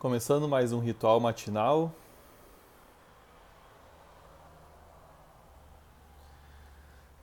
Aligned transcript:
Começando 0.00 0.48
mais 0.48 0.72
um 0.72 0.80
ritual 0.80 1.20
matinal. 1.20 1.94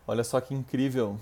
Olha 0.05 0.23
só 0.23 0.39
que 0.39 0.54
incrível. 0.54 1.20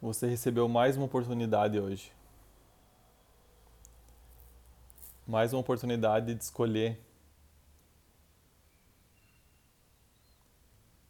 Você 0.00 0.26
recebeu 0.26 0.66
mais 0.68 0.96
uma 0.96 1.06
oportunidade 1.06 1.78
hoje. 1.78 2.12
Mais 5.24 5.52
uma 5.52 5.60
oportunidade 5.60 6.34
de 6.34 6.42
escolher 6.42 6.98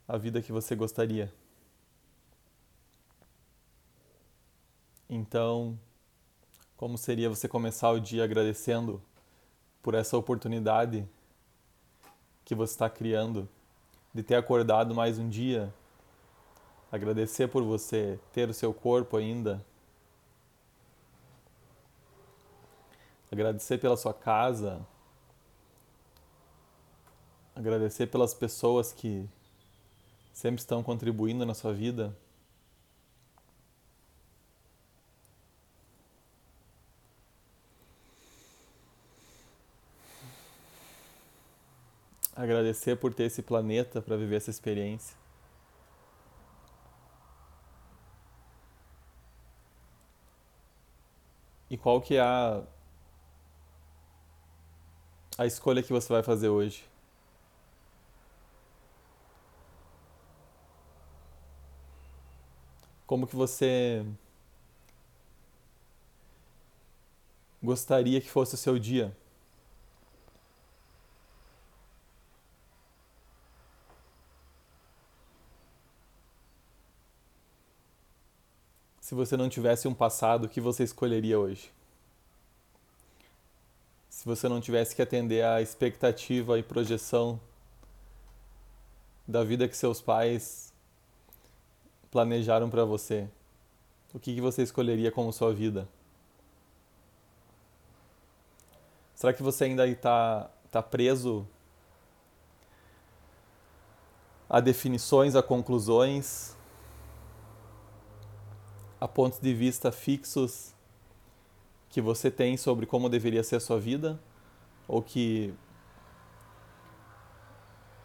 a 0.07 0.19
vida 0.19 0.43
que 0.43 0.53
você 0.53 0.77
gostaria. 0.77 1.33
Então, 5.09 5.79
como 6.83 6.99
seria 6.99 7.31
você 7.31 7.47
começar 7.47 7.91
o 7.93 8.01
dia 8.01 8.25
agradecendo 8.25 9.01
por 9.81 9.95
essa 9.95 10.17
oportunidade 10.17 11.09
que 12.45 12.57
você 12.57 12.73
está 12.73 12.91
criando 12.91 13.49
de 14.13 14.21
ter 14.21 14.35
acordado 14.35 14.93
mais 14.93 15.17
um 15.17 15.29
dia? 15.29 15.73
Agradecer 16.91 17.47
por 17.47 17.63
você 17.63 18.19
ter 18.33 18.51
o 18.51 18.53
seu 18.53 18.75
corpo 18.75 19.17
ainda. 19.17 19.65
Agradecer 23.31 23.79
pela 23.79 23.97
sua 23.97 24.13
casa. 24.13 24.85
Agradecer 27.55 28.09
pelas 28.09 28.35
pessoas 28.35 28.93
que 28.93 29.25
sempre 30.33 30.61
estão 30.61 30.83
contribuindo 30.83 31.47
na 31.47 31.55
sua 31.55 31.73
vida. 31.73 32.13
Agradecer 42.43 42.97
por 42.97 43.15
ter 43.15 43.23
esse 43.27 43.41
planeta 43.41 44.03
para 44.03 44.17
viver 44.17 44.35
essa 44.35 44.51
experiência. 44.51 45.17
E 51.71 51.77
qual 51.79 52.01
que 52.01 52.17
é 52.17 52.21
a, 52.21 52.65
a 55.39 55.47
escolha 55.47 55.85
que 55.85 55.93
você 55.93 56.13
vai 56.13 56.25
fazer 56.25 56.49
hoje? 56.49 56.85
Como 63.07 63.25
que 63.25 63.37
você 63.37 64.05
gostaria 67.63 68.21
que 68.21 68.29
fosse 68.29 68.57
o 68.57 68.59
seu 68.59 68.81
dia? 68.81 69.17
Se 79.03 79.17
você 79.17 79.37
não 79.37 79.49
tivesse 79.49 79.89
um 79.89 79.93
passado, 79.93 80.45
o 80.45 80.49
que 80.49 80.61
você 80.61 80.85
escolheria 80.85 81.37
hoje? 81.37 81.73
Se 84.09 84.25
você 84.25 84.49
não 84.49 84.61
tivesse 84.61 84.95
que 84.95 85.03
atender 85.03 85.45
à 85.45 85.61
expectativa 85.61 86.57
e 86.57 86.63
projeção 86.63 87.41
da 89.27 89.43
vida 89.43 89.67
que 89.67 89.77
seus 89.77 90.01
pais 90.01 90.73
planejaram 92.13 92.71
para 92.71 92.85
você, 92.85 93.29
o 94.15 94.21
que, 94.21 94.37
que 94.37 94.41
você 94.41 94.63
escolheria 94.63 95.11
como 95.11 95.33
sua 95.33 95.53
vida? 95.53 95.89
Será 99.17 99.33
que 99.33 99.43
você 99.43 99.65
ainda 99.65 99.85
está 99.89 100.49
tá 100.71 100.81
preso 100.81 101.45
a 104.49 104.61
definições, 104.61 105.35
a 105.35 105.43
conclusões, 105.43 106.55
a 109.03 109.09
pontos 109.09 109.41
de 109.41 109.53
vista 109.53 109.91
fixos 109.91 110.73
que 111.91 112.01
você 112.01 112.31
tem 112.31 112.57
sobre 112.57 112.87
como 112.87 113.09
deveria 113.09 113.43
ser 113.43 113.57
a 113.57 113.61
sua 113.61 113.81
vida? 113.81 114.17
Ou 114.87 115.03
que 115.03 115.53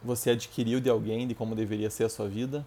você 0.02 0.32
adquiriu 0.32 0.82
de 0.82 0.90
alguém 0.90 1.28
de 1.28 1.36
como 1.36 1.54
deveria 1.54 1.92
ser 1.92 2.06
a 2.06 2.10
sua 2.10 2.28
vida? 2.28 2.66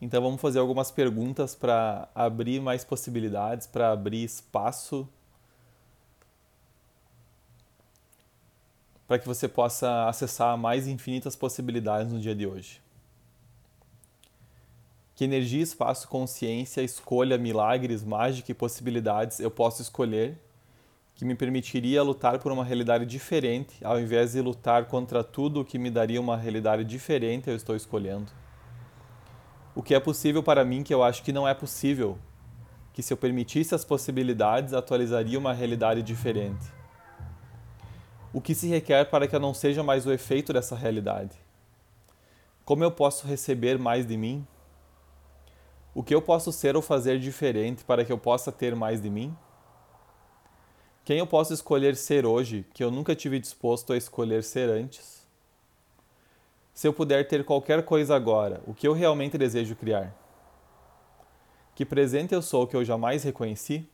Então 0.00 0.20
vamos 0.20 0.40
fazer 0.40 0.58
algumas 0.58 0.90
perguntas 0.90 1.54
para 1.54 2.08
abrir 2.12 2.60
mais 2.60 2.82
possibilidades, 2.82 3.68
para 3.68 3.92
abrir 3.92 4.24
espaço 4.24 5.08
para 9.06 9.20
que 9.20 9.26
você 9.26 9.46
possa 9.46 10.08
acessar 10.08 10.58
mais 10.58 10.88
infinitas 10.88 11.36
possibilidades 11.36 12.12
no 12.12 12.18
dia 12.18 12.34
de 12.34 12.44
hoje. 12.44 12.83
Que 15.14 15.24
energia, 15.24 15.62
espaço, 15.62 16.08
consciência, 16.08 16.82
escolha, 16.82 17.38
milagres, 17.38 18.02
mágica 18.02 18.50
e 18.50 18.54
possibilidades 18.54 19.40
eu 19.40 19.50
posso 19.50 19.80
escolher 19.80 20.38
que 21.14 21.24
me 21.24 21.36
permitiria 21.36 22.02
lutar 22.02 22.40
por 22.40 22.50
uma 22.50 22.64
realidade 22.64 23.06
diferente, 23.06 23.76
ao 23.84 24.00
invés 24.00 24.32
de 24.32 24.40
lutar 24.40 24.86
contra 24.86 25.22
tudo 25.22 25.64
que 25.64 25.78
me 25.78 25.88
daria 25.88 26.20
uma 26.20 26.36
realidade 26.36 26.82
diferente, 26.84 27.48
eu 27.48 27.54
estou 27.54 27.76
escolhendo 27.76 28.32
o 29.74 29.82
que 29.82 29.94
é 29.94 30.00
possível 30.00 30.42
para 30.42 30.64
mim 30.64 30.82
que 30.82 30.94
eu 30.94 31.02
acho 31.02 31.22
que 31.22 31.32
não 31.32 31.48
é 31.48 31.52
possível, 31.52 32.16
que 32.92 33.02
se 33.02 33.12
eu 33.12 33.16
permitisse 33.16 33.74
as 33.74 33.84
possibilidades, 33.84 34.72
atualizaria 34.72 35.38
uma 35.38 35.52
realidade 35.52 36.00
diferente. 36.02 36.64
O 38.32 38.40
que 38.40 38.54
se 38.54 38.68
requer 38.68 39.06
para 39.06 39.26
que 39.26 39.34
eu 39.34 39.40
não 39.40 39.52
seja 39.52 39.82
mais 39.82 40.06
o 40.06 40.12
efeito 40.12 40.52
dessa 40.52 40.76
realidade? 40.76 41.36
Como 42.64 42.84
eu 42.84 42.90
posso 42.90 43.26
receber 43.26 43.78
mais 43.78 44.06
de 44.06 44.16
mim? 44.16 44.46
O 45.94 46.02
que 46.02 46.12
eu 46.12 46.20
posso 46.20 46.50
ser 46.50 46.74
ou 46.74 46.82
fazer 46.82 47.20
diferente 47.20 47.84
para 47.84 48.04
que 48.04 48.12
eu 48.12 48.18
possa 48.18 48.50
ter 48.50 48.74
mais 48.74 49.00
de 49.00 49.08
mim? 49.08 49.34
Quem 51.04 51.18
eu 51.18 51.26
posso 51.26 51.54
escolher 51.54 51.94
ser 51.94 52.26
hoje 52.26 52.66
que 52.74 52.82
eu 52.82 52.90
nunca 52.90 53.14
tive 53.14 53.38
disposto 53.38 53.92
a 53.92 53.96
escolher 53.96 54.42
ser 54.42 54.68
antes? 54.68 55.24
Se 56.72 56.88
eu 56.88 56.92
puder 56.92 57.28
ter 57.28 57.44
qualquer 57.44 57.84
coisa 57.84 58.16
agora, 58.16 58.60
o 58.66 58.74
que 58.74 58.88
eu 58.88 58.92
realmente 58.92 59.38
desejo 59.38 59.76
criar? 59.76 60.12
Que 61.76 61.84
presente 61.84 62.34
eu 62.34 62.42
sou 62.42 62.66
que 62.66 62.74
eu 62.74 62.84
jamais 62.84 63.22
reconheci? 63.22 63.88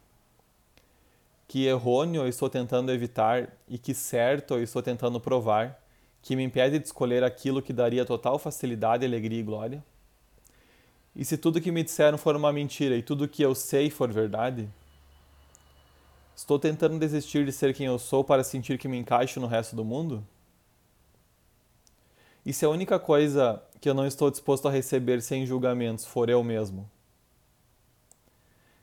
Que 1.46 1.66
errôneo 1.66 2.22
eu 2.22 2.28
estou 2.28 2.48
tentando 2.48 2.90
evitar 2.92 3.50
e 3.68 3.76
que 3.76 3.92
certo 3.92 4.54
eu 4.54 4.62
estou 4.62 4.82
tentando 4.82 5.20
provar, 5.20 5.82
que 6.22 6.34
me 6.34 6.44
impede 6.44 6.78
de 6.78 6.86
escolher 6.86 7.22
aquilo 7.22 7.60
que 7.60 7.74
daria 7.74 8.06
total 8.06 8.38
facilidade, 8.38 9.04
alegria 9.04 9.40
e 9.40 9.42
glória? 9.42 9.89
E 11.14 11.24
se 11.24 11.36
tudo 11.36 11.60
que 11.60 11.72
me 11.72 11.82
disseram 11.82 12.16
for 12.16 12.36
uma 12.36 12.52
mentira 12.52 12.96
e 12.96 13.02
tudo 13.02 13.28
que 13.28 13.42
eu 13.42 13.54
sei 13.54 13.90
for 13.90 14.12
verdade? 14.12 14.68
Estou 16.36 16.58
tentando 16.58 16.98
desistir 16.98 17.44
de 17.44 17.52
ser 17.52 17.74
quem 17.74 17.86
eu 17.86 17.98
sou 17.98 18.24
para 18.24 18.44
sentir 18.44 18.78
que 18.78 18.88
me 18.88 18.96
encaixo 18.96 19.40
no 19.40 19.46
resto 19.46 19.74
do 19.74 19.84
mundo? 19.84 20.26
E 22.46 22.52
se 22.52 22.64
a 22.64 22.70
única 22.70 22.98
coisa 22.98 23.62
que 23.80 23.88
eu 23.88 23.94
não 23.94 24.06
estou 24.06 24.30
disposto 24.30 24.66
a 24.66 24.70
receber 24.70 25.20
sem 25.20 25.44
julgamentos 25.44 26.06
for 26.06 26.30
eu 26.30 26.42
mesmo? 26.42 26.88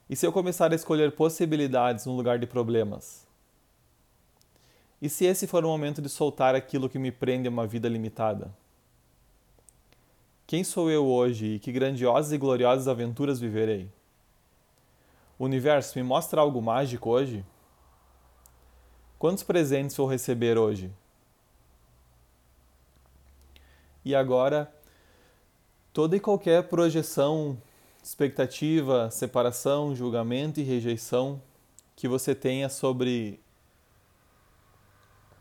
E 0.10 0.16
se 0.16 0.26
eu 0.26 0.32
começar 0.32 0.72
a 0.72 0.76
escolher 0.76 1.14
possibilidades 1.14 2.06
no 2.06 2.16
lugar 2.16 2.38
de 2.38 2.46
problemas? 2.46 3.26
E 5.02 5.10
se 5.10 5.26
esse 5.26 5.48
for 5.48 5.64
o 5.66 5.68
momento 5.68 6.02
de 6.02 6.10
soltar 6.10 6.56
aquilo 6.56 6.90
que 6.90 7.00
me 7.00 7.12
prende 7.12 7.48
a 7.48 7.52
uma 7.52 7.68
vida 7.68 7.90
limitada? 7.90 8.54
Quem 10.48 10.64
sou 10.64 10.90
eu 10.90 11.06
hoje 11.06 11.56
e 11.56 11.60
que 11.60 11.74
grandiosas 11.74 12.32
e 12.32 12.38
gloriosas 12.38 12.88
aventuras 12.88 13.38
viverei? 13.38 13.92
O 15.38 15.44
universo 15.44 16.00
me 16.00 16.04
mostra 16.04 16.40
algo 16.40 16.62
mágico 16.62 17.10
hoje? 17.10 17.46
Quantos 19.20 19.44
presentes 19.44 19.98
vou 19.98 20.08
receber 20.08 20.58
hoje? 20.58 20.90
E 24.06 24.16
agora, 24.16 24.74
toda 25.92 26.16
e 26.16 26.20
qualquer 26.20 26.70
projeção, 26.70 27.62
expectativa, 28.02 29.12
separação, 29.12 29.94
julgamento 29.94 30.62
e 30.62 30.64
rejeição 30.64 31.42
que 31.94 32.08
você 32.08 32.34
tenha 32.34 32.70
sobre 32.70 33.38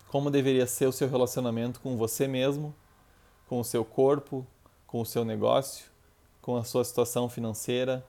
como 0.08 0.32
deveria 0.32 0.66
ser 0.66 0.86
o 0.86 0.92
seu 0.92 1.08
relacionamento 1.08 1.78
com 1.78 1.96
você 1.96 2.26
mesmo, 2.26 2.74
com 3.48 3.60
o 3.60 3.64
seu 3.64 3.84
corpo, 3.84 4.44
com 4.96 5.02
o 5.02 5.04
seu 5.04 5.26
negócio, 5.26 5.90
com 6.40 6.56
a 6.56 6.64
sua 6.64 6.82
situação 6.82 7.28
financeira, 7.28 8.02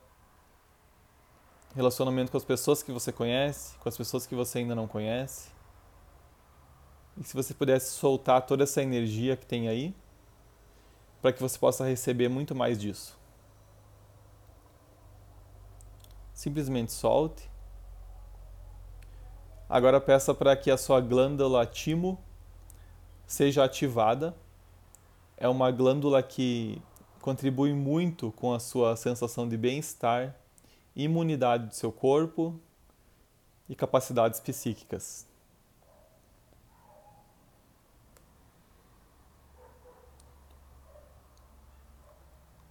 relacionamento 1.75 2.31
com 2.31 2.37
as 2.37 2.45
pessoas 2.45 2.81
que 2.81 2.93
você 2.93 3.11
conhece, 3.11 3.77
com 3.77 3.89
as 3.89 3.97
pessoas 3.97 4.25
que 4.25 4.33
você 4.33 4.59
ainda 4.59 4.73
não 4.73 4.87
conhece. 4.87 5.49
E 7.17 7.25
se 7.25 7.33
você 7.33 7.53
pudesse 7.53 7.91
soltar 7.91 8.41
toda 8.45 8.63
essa 8.63 8.81
energia 8.81 9.35
que 9.35 9.45
tem 9.45 9.67
aí, 9.67 9.93
para 11.21 11.33
que 11.33 11.41
você 11.41 11.59
possa 11.59 11.85
receber 11.85 12.29
muito 12.29 12.55
mais 12.55 12.79
disso. 12.79 13.19
Simplesmente 16.33 16.93
solte. 16.93 17.51
Agora 19.67 19.99
peça 19.99 20.33
para 20.33 20.55
que 20.55 20.71
a 20.71 20.77
sua 20.77 21.01
glândula 21.01 21.65
timo 21.65 22.17
seja 23.25 23.65
ativada. 23.65 24.33
É 25.39 25.47
uma 25.47 25.69
glândula 25.69 26.23
que 26.23 26.81
contribui 27.21 27.71
muito 27.71 28.31
com 28.31 28.55
a 28.55 28.59
sua 28.59 28.95
sensação 28.95 29.47
de 29.47 29.55
bem-estar, 29.55 30.35
imunidade 30.95 31.67
do 31.67 31.75
seu 31.75 31.91
corpo 31.91 32.59
e 33.69 33.75
capacidades 33.75 34.39
psíquicas. 34.39 35.27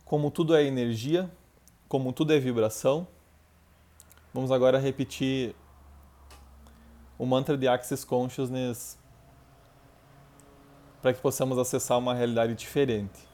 Como 0.05 0.29
tudo 0.33 0.57
é 0.57 0.65
energia, 0.65 1.31
como 1.89 2.13
tudo 2.13 2.33
é 2.33 2.39
vibração, 2.41 3.07
vamos 4.35 4.51
agora 4.51 4.79
repetir 4.79 5.55
o 7.17 7.25
mantra 7.25 7.57
de 7.57 7.69
Access 7.69 8.05
Consciousness 8.05 8.99
para 11.03 11.13
que 11.13 11.21
possamos 11.21 11.59
acessar 11.59 11.99
uma 11.99 12.15
realidade 12.15 12.55
diferente. 12.55 13.27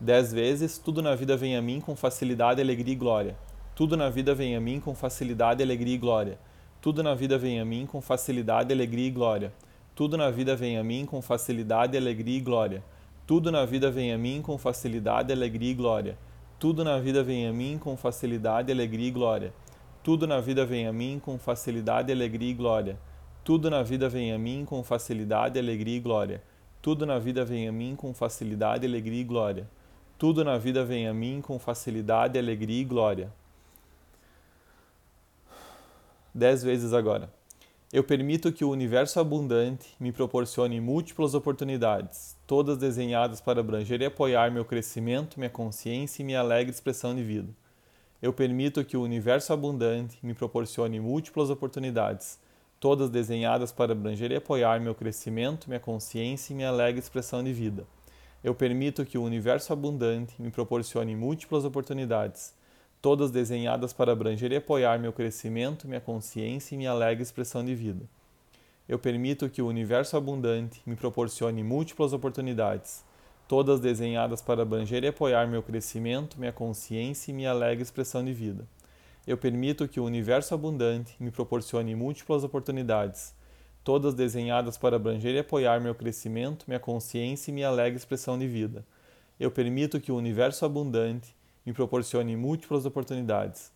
Dez 0.00 0.32
vezes, 0.32 0.78
tudo 0.78 1.00
na 1.00 1.14
vida 1.14 1.36
vem 1.36 1.56
a 1.56 1.62
mim 1.62 1.80
com 1.80 1.94
facilidade, 1.94 2.60
alegria 2.60 2.92
e 2.92 2.96
glória. 2.96 3.36
Tudo 3.74 3.96
na 3.96 4.10
vida 4.10 4.34
vem 4.34 4.56
a 4.56 4.60
mim 4.60 4.80
com 4.80 4.94
facilidade, 4.94 5.62
alegria 5.62 5.94
e 5.94 5.98
glória. 5.98 6.38
Tudo 6.80 7.02
na 7.02 7.14
vida 7.14 7.38
vem 7.38 7.60
a 7.60 7.64
mim 7.64 7.86
com 7.86 8.00
facilidade, 8.00 8.72
alegria 8.72 9.06
e 9.06 9.10
glória. 9.10 9.52
Tudo 9.94 10.16
na 10.16 10.30
vida 10.30 10.56
vem 10.56 10.76
a 10.76 10.82
mim 10.82 11.06
com 11.06 11.22
facilidade, 11.22 11.96
alegria 11.96 12.36
e 12.36 12.40
glória. 12.40 12.82
Tudo 13.26 13.52
na 13.52 13.64
vida 13.64 13.90
vem 13.90 14.12
a 14.12 14.18
mim 14.18 14.42
com 14.42 14.58
facilidade, 14.58 15.40
alegria 15.40 15.70
e 15.70 15.74
glória. 15.74 16.18
Tudo 16.58 16.84
na 16.84 16.98
vida 16.98 17.22
vem 17.22 17.46
a 17.46 17.52
mim 17.52 17.78
com 17.78 17.96
facilidade, 17.96 18.72
alegria 18.72 19.08
e 19.08 19.10
glória. 19.10 19.52
Tudo 20.02 20.26
na 20.26 20.40
vida 20.40 20.66
vem 20.66 20.86
a 20.86 20.92
mim 20.92 21.20
com 21.24 21.38
facilidade, 21.38 22.10
alegria 22.10 22.50
e 22.50 22.54
glória. 22.54 22.98
Tudo 23.44 23.68
na 23.68 23.82
vida 23.82 24.08
vem 24.08 24.32
a 24.32 24.38
mim 24.38 24.64
com 24.64 24.84
facilidade, 24.84 25.58
alegria 25.58 25.96
e 25.96 26.00
glória. 26.00 26.42
Tudo 26.80 27.04
na 27.04 27.18
vida 27.18 27.44
vem 27.44 27.66
a 27.66 27.72
mim 27.72 27.96
com 27.96 28.14
facilidade, 28.14 28.86
alegria 28.86 29.20
e 29.20 29.24
glória. 29.24 29.68
Tudo 30.16 30.44
na 30.44 30.56
vida 30.56 30.84
vem 30.84 31.08
a 31.08 31.12
mim 31.12 31.40
com 31.42 31.58
facilidade, 31.58 32.38
alegria 32.38 32.80
e 32.80 32.84
glória. 32.84 33.32
Dez 36.32 36.62
vezes 36.62 36.92
agora. 36.92 37.32
Eu 37.92 38.04
permito 38.04 38.52
que 38.52 38.64
o 38.64 38.70
universo 38.70 39.18
abundante 39.18 39.94
me 39.98 40.12
proporcione 40.12 40.80
múltiplas 40.80 41.34
oportunidades, 41.34 42.36
todas 42.46 42.78
desenhadas 42.78 43.40
para 43.40 43.60
abranger 43.60 44.00
e 44.00 44.06
apoiar 44.06 44.50
meu 44.52 44.64
crescimento, 44.64 45.38
minha 45.38 45.50
consciência 45.50 46.22
e 46.22 46.24
minha 46.24 46.40
alegre 46.40 46.72
expressão 46.72 47.14
de 47.14 47.22
vida. 47.22 47.48
Eu 48.22 48.32
permito 48.32 48.84
que 48.84 48.96
o 48.96 49.02
universo 49.02 49.52
abundante 49.52 50.16
me 50.22 50.32
proporcione 50.32 51.00
múltiplas 51.00 51.50
oportunidades, 51.50 52.38
todas 52.82 53.08
desenhadas 53.08 53.70
para 53.70 53.92
abranger 53.92 54.32
e 54.32 54.34
apoiar 54.34 54.80
meu 54.80 54.92
crescimento, 54.92 55.68
minha 55.68 55.78
consciência 55.78 56.52
e 56.52 56.56
minha 56.56 56.68
alegre 56.68 56.98
expressão 56.98 57.40
de 57.40 57.52
vida. 57.52 57.86
Eu 58.42 58.56
permito 58.56 59.06
que 59.06 59.16
o 59.16 59.22
universo 59.22 59.72
abundante 59.72 60.34
me 60.42 60.50
proporcione 60.50 61.14
múltiplas 61.14 61.64
oportunidades, 61.64 62.52
todas 63.00 63.30
desenhadas 63.30 63.92
para 63.92 64.10
abranger 64.10 64.50
e 64.50 64.56
apoiar 64.56 64.98
meu 64.98 65.12
crescimento, 65.12 65.86
minha 65.86 66.00
consciência 66.00 66.74
e 66.74 66.76
minha 66.76 66.90
alegre 66.90 67.22
expressão 67.22 67.64
de 67.64 67.72
vida. 67.72 68.04
Eu 68.88 68.98
permito 68.98 69.48
que 69.48 69.62
o 69.62 69.68
universo 69.68 70.16
abundante 70.16 70.82
me 70.84 70.96
proporcione 70.96 71.62
múltiplas 71.62 72.12
oportunidades, 72.12 73.04
todas 73.46 73.78
desenhadas 73.78 74.42
para 74.42 74.62
abranger 74.62 75.04
e 75.04 75.06
apoiar 75.06 75.46
meu 75.46 75.62
crescimento, 75.62 76.36
minha 76.36 76.52
consciência 76.52 77.30
e 77.30 77.34
minha 77.34 77.52
alegre 77.52 77.84
expressão 77.84 78.24
de 78.24 78.32
vida. 78.32 78.66
Eu 79.24 79.36
permito 79.36 79.86
que 79.86 80.00
o 80.00 80.04
universo 80.04 80.52
abundante 80.52 81.14
me 81.20 81.30
proporcione 81.30 81.94
múltiplas 81.94 82.42
oportunidades, 82.42 83.32
todas 83.84 84.14
desenhadas 84.14 84.76
para 84.76 84.96
abranger 84.96 85.36
e 85.36 85.38
apoiar 85.38 85.80
meu 85.80 85.94
crescimento, 85.94 86.64
minha 86.66 86.80
consciência 86.80 87.50
e 87.50 87.54
minha 87.54 87.68
alegre 87.68 87.96
expressão 87.96 88.36
de 88.36 88.48
vida. 88.48 88.84
Eu 89.38 89.48
permito 89.48 90.00
que 90.00 90.10
o 90.10 90.16
universo 90.16 90.64
abundante 90.64 91.36
me 91.64 91.72
proporcione 91.72 92.36
múltiplas 92.36 92.84
oportunidades, 92.84 93.70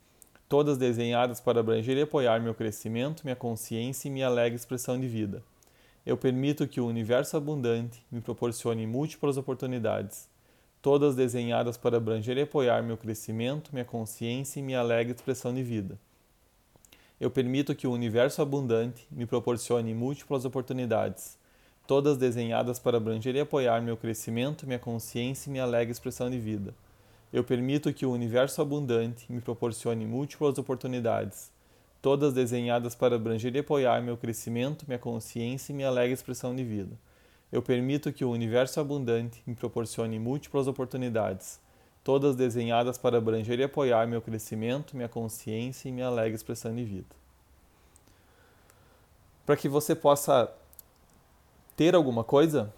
todas 0.49 0.79
desenhadas 0.79 1.41
para 1.41 1.61
abranger 1.61 1.97
e 1.97 2.03
apoiar 2.03 2.41
meu 2.41 2.55
crescimento, 2.55 3.23
minha 3.23 3.37
consciência 3.37 4.09
e 4.09 4.11
minha 4.11 4.27
alegre 4.27 4.57
expressão 4.57 4.99
de 4.99 5.07
vida. 5.07 5.45
Eu 6.05 6.17
permito 6.17 6.67
que 6.67 6.81
o 6.81 6.87
universo 6.87 7.37
abundante 7.37 8.05
me 8.11 8.21
proporcione 8.21 8.85
múltiplas 8.85 9.37
oportunidades, 9.37 10.29
todas 10.81 11.15
desenhadas 11.15 11.77
para 11.77 11.97
abranger 11.97 12.37
e 12.37 12.43
apoiar 12.43 12.83
meu 12.83 12.97
crescimento, 12.97 13.71
minha 13.73 13.85
consciência 13.85 14.61
e 14.61 14.63
minha 14.63 14.81
alegre 14.81 15.15
expressão 15.15 15.55
de 15.55 15.63
vida. 15.63 15.99
Eu 17.21 17.31
permito 17.31 17.75
que 17.75 17.87
o 17.87 17.93
universo 17.93 18.43
abundante 18.43 19.07
me 19.11 19.25
proporcione 19.25 19.95
múltiplas 19.95 20.45
oportunidades, 20.45 21.39
todas 21.87 22.19
desenhadas 22.19 22.79
para 22.79 22.99
abranger 22.99 23.35
e 23.35 23.41
apoiar 23.41 23.81
meu 23.81 23.97
crescimento, 23.97 24.67
minha 24.67 24.79
consciência 24.79 25.49
e 25.49 25.53
minha 25.53 25.65
alegre 25.65 25.93
expressão 25.93 26.29
de 26.29 26.39
vida. 26.39 26.75
Eu 27.33 27.43
permito 27.43 27.93
que 27.93 28.05
o 28.05 28.13
universo 28.13 28.61
abundante 28.61 29.31
me 29.33 29.41
proporcione 29.41 30.07
múltiplas 30.07 30.59
oportunidades, 30.59 31.51
todas 32.03 32.33
desenhadas 32.33 32.95
para 32.95 33.17
abranger 33.17 33.55
e 33.57 33.61
apoiar 33.61 34.03
meu 34.03 34.17
crescimento, 34.17 34.85
minha 34.87 34.99
consciência 34.99 35.73
e 35.73 35.75
minha 35.75 35.89
alegre 35.89 36.13
expressão 36.13 36.55
de 36.55 36.63
vida. 36.63 36.97
Eu 37.53 37.63
permito 37.63 38.13
que 38.13 38.25
o 38.25 38.31
universo 38.31 38.81
abundante 38.81 39.43
me 39.47 39.55
proporcione 39.55 40.19
múltiplas 40.19 40.67
oportunidades, 40.67 41.61
todas 42.03 42.35
desenhadas 42.35 42.99
para 42.99 43.19
abranger 43.19 43.61
e 43.61 43.65
apoiar 43.65 44.07
meu 44.07 44.21
crescimento, 44.21 44.97
minha 44.97 45.09
consciência 45.09 45.89
e 45.89 45.93
minha 45.93 46.07
alegre 46.07 46.35
expressão 46.35 46.75
de 46.75 46.85
vida. 46.85 47.17
Para 49.47 49.57
que 49.57 49.69
você 49.69 49.95
possa 49.95 50.53
ter 51.77 51.95
alguma 51.95 52.25
coisa, 52.25 52.75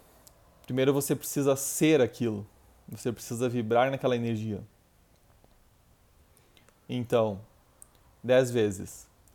primeiro 0.65 0.93
você 0.93 1.15
precisa 1.15 1.55
ser 1.55 1.99
aquilo. 1.99 2.45
Você 2.89 3.11
precisa 3.11 3.49
vibrar 3.49 3.89
naquela 3.89 4.15
energia. 4.15 4.61
Então, 6.87 7.39
dez 8.23 8.51
vezes. 8.51 9.08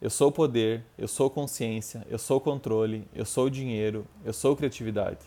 Eu 0.00 0.10
sou 0.10 0.30
poder, 0.30 0.84
eu 0.96 1.08
sou 1.08 1.28
consciência, 1.28 2.06
eu 2.08 2.18
sou 2.18 2.40
controle, 2.40 3.08
eu 3.12 3.24
sou 3.24 3.50
dinheiro, 3.50 4.06
eu 4.24 4.32
sou 4.32 4.54
criatividade. 4.54 5.26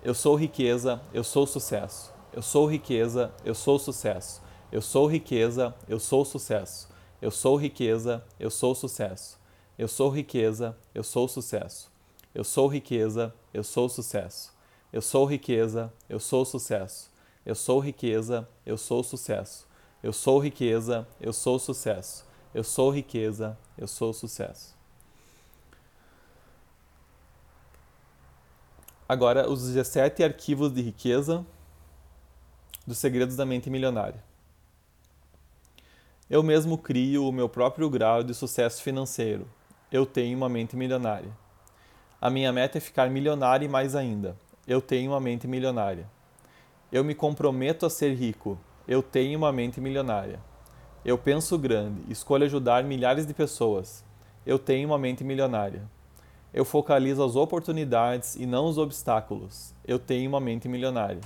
Eu 0.00 0.14
sou 0.14 0.36
riqueza, 0.36 1.00
eu 1.12 1.24
sou 1.24 1.44
sucesso. 1.44 2.14
Eu 2.32 2.40
sou 2.40 2.66
riqueza, 2.66 3.34
eu 3.44 3.54
sou 3.54 3.78
sucesso. 3.78 4.40
Eu 4.70 4.80
sou 4.80 5.06
riqueza, 5.06 5.74
eu 5.88 5.98
sou 5.98 6.24
sucesso. 6.24 6.88
Eu 7.20 7.32
sou 7.32 7.56
riqueza, 7.56 8.24
eu 8.38 8.50
sou 8.50 8.72
sucesso. 8.72 9.36
Eu 9.76 9.88
sou 9.88 10.08
riqueza, 10.08 10.76
eu 10.94 11.02
sou 11.02 11.28
sucesso. 11.28 11.90
Eu 12.32 12.44
sou 12.44 12.68
riqueza, 12.68 13.34
eu 13.52 13.64
sou 13.64 13.88
sucesso. 13.88 14.54
Eu 14.92 15.02
sou 15.02 15.24
riqueza, 15.24 15.92
eu 16.08 16.20
sou 16.20 16.44
sucesso. 16.44 17.10
Eu 17.44 17.54
sou 17.56 17.80
riqueza, 17.80 18.48
eu 18.64 18.76
sou 18.76 19.02
sucesso. 19.02 19.66
Eu 20.06 20.12
sou 20.12 20.38
riqueza, 20.38 21.04
eu 21.20 21.32
sou 21.32 21.58
sucesso. 21.58 22.24
Eu 22.54 22.62
sou 22.62 22.90
riqueza, 22.90 23.58
eu 23.76 23.88
sou 23.88 24.12
sucesso. 24.12 24.72
Agora, 29.08 29.50
os 29.50 29.66
17 29.66 30.22
arquivos 30.22 30.72
de 30.72 30.80
riqueza 30.80 31.44
dos 32.86 32.98
segredos 32.98 33.34
da 33.34 33.44
mente 33.44 33.68
milionária. 33.68 34.22
Eu 36.30 36.40
mesmo 36.40 36.78
crio 36.78 37.26
o 37.26 37.32
meu 37.32 37.48
próprio 37.48 37.90
grau 37.90 38.22
de 38.22 38.32
sucesso 38.32 38.84
financeiro. 38.84 39.50
Eu 39.90 40.06
tenho 40.06 40.38
uma 40.38 40.48
mente 40.48 40.76
milionária. 40.76 41.36
A 42.20 42.30
minha 42.30 42.52
meta 42.52 42.78
é 42.78 42.80
ficar 42.80 43.10
milionário 43.10 43.64
e 43.64 43.68
mais 43.68 43.96
ainda. 43.96 44.36
Eu 44.68 44.80
tenho 44.80 45.10
uma 45.10 45.20
mente 45.20 45.48
milionária. 45.48 46.08
Eu 46.92 47.02
me 47.02 47.12
comprometo 47.12 47.84
a 47.84 47.90
ser 47.90 48.14
rico. 48.14 48.56
Eu 48.88 49.02
tenho 49.02 49.36
uma 49.36 49.50
mente 49.50 49.80
milionária. 49.80 50.38
Eu 51.04 51.18
penso 51.18 51.58
grande, 51.58 52.00
escolho 52.08 52.44
ajudar 52.44 52.84
milhares 52.84 53.26
de 53.26 53.34
pessoas. 53.34 54.04
Eu 54.46 54.60
tenho 54.60 54.88
uma 54.88 54.96
mente 54.96 55.24
milionária. 55.24 55.82
Eu 56.54 56.64
focalizo 56.64 57.20
as 57.24 57.34
oportunidades 57.34 58.36
e 58.36 58.46
não 58.46 58.66
os 58.66 58.78
obstáculos. 58.78 59.74
Eu 59.84 59.98
tenho 59.98 60.28
uma 60.28 60.40
mente 60.40 60.68
milionária. 60.68 61.20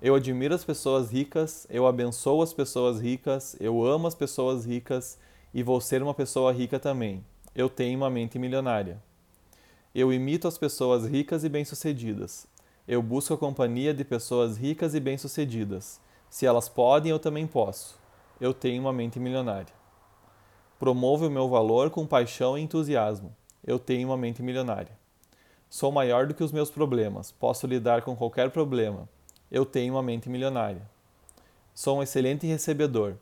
Eu 0.00 0.14
admiro 0.14 0.54
as 0.54 0.64
pessoas 0.64 1.10
ricas, 1.10 1.66
eu 1.68 1.88
abençoo 1.88 2.40
as 2.40 2.52
pessoas 2.52 3.00
ricas, 3.00 3.56
eu 3.58 3.84
amo 3.84 4.06
as 4.06 4.14
pessoas 4.14 4.64
ricas 4.64 5.18
e 5.52 5.64
vou 5.64 5.80
ser 5.80 6.04
uma 6.04 6.14
pessoa 6.14 6.52
rica 6.52 6.78
também. 6.78 7.24
Eu 7.52 7.68
tenho 7.68 7.98
uma 7.98 8.10
mente 8.10 8.38
milionária. 8.38 9.02
Eu 9.92 10.12
imito 10.12 10.46
as 10.46 10.56
pessoas 10.56 11.04
ricas 11.04 11.42
e 11.42 11.48
bem-sucedidas. 11.48 12.46
Eu 12.86 13.02
busco 13.02 13.34
a 13.34 13.38
companhia 13.38 13.92
de 13.92 14.04
pessoas 14.04 14.56
ricas 14.56 14.94
e 14.94 15.00
bem-sucedidas. 15.00 16.00
Se 16.36 16.44
elas 16.44 16.68
podem, 16.68 17.10
eu 17.10 17.18
também 17.18 17.46
posso. 17.46 17.98
Eu 18.38 18.52
tenho 18.52 18.82
uma 18.82 18.92
mente 18.92 19.18
milionária. 19.18 19.72
Promovo 20.78 21.28
o 21.28 21.30
meu 21.30 21.48
valor 21.48 21.88
com 21.88 22.06
paixão 22.06 22.58
e 22.58 22.60
entusiasmo. 22.60 23.34
Eu 23.66 23.78
tenho 23.78 24.10
uma 24.10 24.18
mente 24.18 24.42
milionária. 24.42 24.92
Sou 25.70 25.90
maior 25.90 26.26
do 26.26 26.34
que 26.34 26.44
os 26.44 26.52
meus 26.52 26.70
problemas. 26.70 27.32
Posso 27.32 27.66
lidar 27.66 28.02
com 28.02 28.14
qualquer 28.14 28.50
problema 28.50 29.08
eu 29.50 29.64
tenho 29.64 29.94
uma 29.94 30.02
mente 30.02 30.28
milionária. 30.28 30.82
Sou 31.74 32.00
um 32.00 32.02
excelente 32.02 32.46
recebedor. 32.46 33.14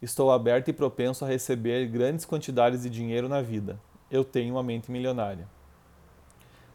Estou 0.00 0.30
aberto 0.30 0.68
e 0.68 0.72
propenso 0.72 1.24
a 1.24 1.28
receber 1.28 1.88
grandes 1.88 2.24
quantidades 2.24 2.84
de 2.84 2.90
dinheiro 2.90 3.28
na 3.28 3.42
vida. 3.42 3.76
Eu 4.08 4.22
tenho 4.22 4.54
uma 4.54 4.62
mente 4.62 4.88
milionária. 4.88 5.48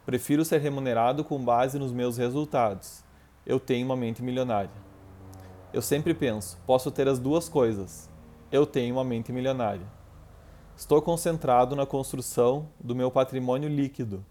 Prefiro 0.04 0.44
ser 0.44 0.60
remunerado 0.60 1.24
com 1.24 1.42
base 1.42 1.78
nos 1.78 1.92
meus 1.92 2.18
resultados. 2.18 3.02
Eu 3.46 3.58
tenho 3.58 3.86
uma 3.86 3.96
mente 3.96 4.22
milionária. 4.22 4.87
Eu 5.70 5.82
sempre 5.82 6.14
penso, 6.14 6.58
posso 6.66 6.90
ter 6.90 7.06
as 7.06 7.18
duas 7.18 7.46
coisas. 7.46 8.08
Eu 8.50 8.64
tenho 8.64 8.94
uma 8.94 9.04
mente 9.04 9.30
milionária. 9.30 9.86
Estou 10.74 11.02
concentrado 11.02 11.76
na 11.76 11.84
construção 11.84 12.70
do 12.80 12.94
meu 12.94 13.10
patrimônio 13.10 13.68
líquido. 13.68 14.24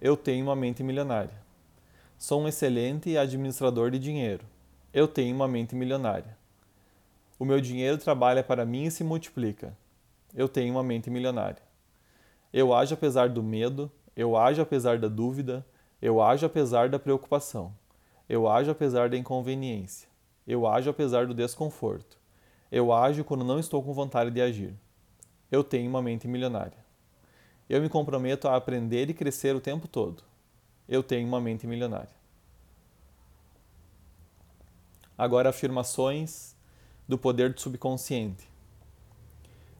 Eu 0.00 0.16
tenho 0.16 0.44
uma 0.46 0.54
mente 0.54 0.84
milionária. 0.84 1.34
Sou 2.16 2.42
um 2.42 2.46
excelente 2.46 3.18
administrador 3.18 3.90
de 3.90 3.98
dinheiro. 3.98 4.44
Eu 4.92 5.08
tenho 5.08 5.34
uma 5.34 5.48
mente 5.48 5.74
milionária. 5.74 6.38
O 7.40 7.44
meu 7.44 7.60
dinheiro 7.60 7.98
trabalha 7.98 8.44
para 8.44 8.64
mim 8.64 8.84
e 8.84 8.90
se 8.90 9.02
multiplica. 9.02 9.76
Eu 10.32 10.48
tenho 10.48 10.74
uma 10.74 10.82
mente 10.84 11.10
milionária. 11.10 11.62
Eu 12.52 12.72
ajo 12.72 12.94
apesar 12.94 13.28
do 13.28 13.42
medo, 13.42 13.90
eu 14.14 14.36
ajo 14.36 14.62
apesar 14.62 15.00
da 15.00 15.08
dúvida, 15.08 15.66
eu 16.00 16.22
ajo 16.22 16.46
apesar 16.46 16.88
da 16.88 17.00
preocupação. 17.00 17.74
Eu 18.28 18.48
ajo 18.48 18.70
apesar 18.70 19.08
da 19.08 19.16
inconveniência. 19.16 20.13
Eu 20.46 20.66
ajo 20.66 20.90
apesar 20.90 21.26
do 21.26 21.34
desconforto. 21.34 22.18
Eu 22.70 22.92
ajo 22.92 23.24
quando 23.24 23.44
não 23.44 23.58
estou 23.58 23.82
com 23.82 23.92
vontade 23.92 24.30
de 24.30 24.40
agir. 24.40 24.74
Eu 25.50 25.62
tenho 25.62 25.88
uma 25.88 26.02
mente 26.02 26.26
milionária. 26.26 26.84
Eu 27.68 27.80
me 27.80 27.88
comprometo 27.88 28.48
a 28.48 28.56
aprender 28.56 29.08
e 29.08 29.14
crescer 29.14 29.54
o 29.54 29.60
tempo 29.60 29.88
todo 29.88 30.22
eu 30.88 31.02
tenho 31.02 31.26
uma 31.26 31.40
mente 31.40 31.66
milionária. 31.66 32.12
Agora, 35.16 35.50
afirmações 35.50 36.54
do 37.08 37.16
poder 37.16 37.52
do 37.52 37.60
subconsciente. 37.60 38.48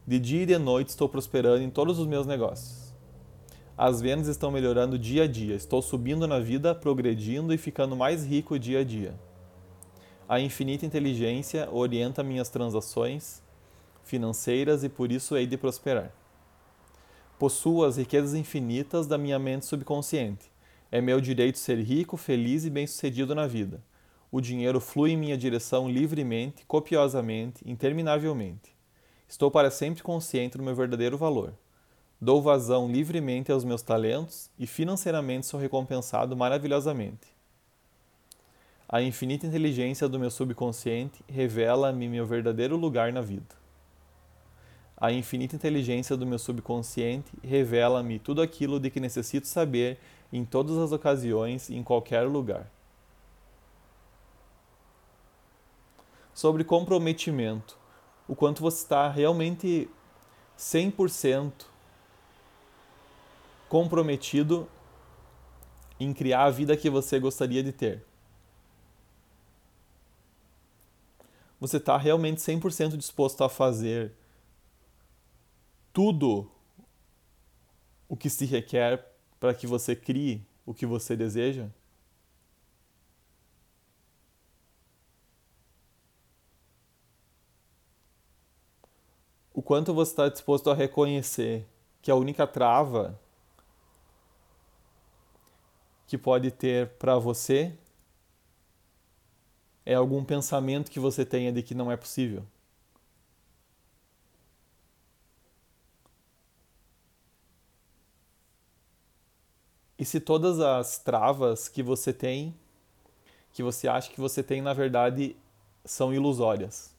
De 0.07 0.19
dia 0.19 0.43
e 0.43 0.47
de 0.47 0.59
noite 0.59 0.89
estou 0.89 1.09
prosperando 1.09 1.63
em 1.63 1.71
todos 1.71 1.99
os 1.99 2.07
meus 2.07 2.27
negócios. 2.27 2.93
As 3.77 4.01
vendas 4.01 4.29
estão 4.29 4.51
melhorando 4.51 4.99
dia 4.99 5.25
a 5.25 5.27
dia. 5.27 5.57
Estou 5.57 5.83
subindo 5.83 6.27
na 6.27 6.39
vida, 6.39 6.75
progredindo 6.75 7.53
e 7.53 7.59
ficando 7.59 7.97
mais 7.97 8.25
rico 8.25 8.59
dia 8.59 8.81
a 8.81 8.85
dia. 8.85 9.15
A 10.29 10.41
infinita 10.41 10.87
inteligência 10.87 11.69
orienta 11.71 12.23
minhas 12.23 12.49
transações 12.49 13.43
financeiras 14.03 14.83
e 14.83 14.89
por 14.89 15.13
isso 15.13 15.37
hei 15.37 15.47
de 15.47 15.57
prosperar. 15.57 16.13
Possuo 17.39 17.85
as 17.85 17.97
riquezas 17.97 18.35
infinitas 18.35 19.07
da 19.07 19.19
minha 19.19 19.39
mente 19.39 19.67
subconsciente 19.67 20.55
é 20.95 21.01
meu 21.01 21.21
direito 21.21 21.59
ser 21.59 21.83
rico, 21.83 22.17
feliz 22.17 22.65
e 22.65 22.71
bem-sucedido 22.71 23.35
na 23.35 23.49
vida. 23.49 23.83
O 24.31 24.41
dinheiro 24.41 24.79
flui 24.79 25.11
em 25.11 25.17
minha 25.17 25.37
direção 25.37 25.91
livremente, 25.91 26.65
copiosamente, 26.67 27.69
interminavelmente. 27.69 28.77
Estou 29.27 29.51
para 29.51 29.73
sempre 29.73 30.05
consciente 30.05 30.57
do 30.57 30.63
meu 30.63 30.73
verdadeiro 30.73 31.19
valor. 31.19 31.53
Dou 32.21 32.41
vazão 32.41 32.89
livremente 32.89 33.51
aos 33.51 33.65
meus 33.65 33.83
talentos 33.83 34.49
e 34.57 34.69
financeiramente 34.69 35.47
sou 35.47 35.59
recompensado 35.59 36.37
maravilhosamente. 36.37 37.34
A 38.95 39.03
infinita 39.03 39.45
inteligência 39.45 40.09
do 40.09 40.21
meu 40.21 40.31
subconsciente 40.31 41.25
revela-me 41.29 42.09
meu 42.09 42.25
verdadeiro 42.25 42.77
lugar 42.77 43.13
na 43.13 43.21
vida. 43.21 43.57
A 44.97 45.11
infinita 45.11 45.57
inteligência 45.57 46.17
do 46.17 46.25
meu 46.25 46.39
subconsciente 46.39 47.33
revela-me 47.43 48.21
tudo 48.21 48.41
aquilo 48.41 48.79
de 48.79 48.91
que 48.91 49.01
necessito 49.01 49.49
saber 49.49 49.99
em 50.33 50.45
todas 50.45 50.79
as 50.79 50.93
ocasiões 50.93 51.71
em 51.71 51.83
qualquer 51.83 52.23
lugar. 52.23 52.71
Sobre 56.33 56.63
comprometimento, 56.63 57.77
o 58.29 58.37
quanto 58.37 58.63
você 58.63 58.81
está 58.85 59.09
realmente 59.09 59.91
100% 60.57 61.51
comprometido 63.69 64.69
em 65.99 66.15
criar 66.15 66.45
a 66.45 66.51
vida 66.51 66.77
que 66.77 66.89
você 66.89 67.19
gostaria 67.19 67.61
de 67.61 67.73
ter. 67.73 68.14
Você 71.65 71.79
está 71.79 71.97
realmente 71.97 72.43
100% 72.43 72.95
disposto 72.95 73.43
a 73.43 73.49
fazer 73.49 74.13
tudo 75.95 76.53
o 78.07 78.15
que 78.15 78.29
se 78.29 78.45
requer 78.45 79.03
para 79.41 79.55
que 79.55 79.67
você 79.67 79.97
crie 79.97 80.47
o 80.67 80.75
que 80.75 80.85
você 80.85 81.17
deseja? 81.17 81.71
O 89.55 89.63
quanto 89.63 89.95
você 89.95 90.11
está 90.11 90.29
disposto 90.29 90.69
a 90.71 90.75
reconhecer 90.75 91.67
que 92.03 92.11
a 92.11 92.15
única 92.15 92.47
trava 92.47 93.19
que 96.07 96.19
pode 96.19 96.51
ter 96.51 96.91
para 96.99 97.19
você 97.19 97.75
é 99.87 99.95
algum 99.95 100.25
pensamento 100.25 100.91
que 100.91 101.01
você 101.01 101.25
tenha 101.25 101.53
de 101.53 101.63
que 101.63 101.75
não 101.75 101.91
é 101.91 101.97
possível? 101.97 102.45
E 109.99 110.05
se 110.05 110.21
todas 110.21 110.61
as 110.61 110.99
travas 110.99 111.69
que 111.69 111.83
você 111.83 112.13
tem, 112.13 112.55
que 113.53 113.63
você 113.63 113.89
acha 113.89 114.11
que 114.11 114.21
você 114.21 114.43
tem, 114.43 114.61
na 114.61 114.73
verdade, 114.73 115.37
são 115.85 116.13
ilusórias? 116.13 116.95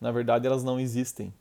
Na 0.00 0.12
verdade, 0.12 0.46
elas 0.46 0.62
não 0.62 0.78
existem. 0.78 1.32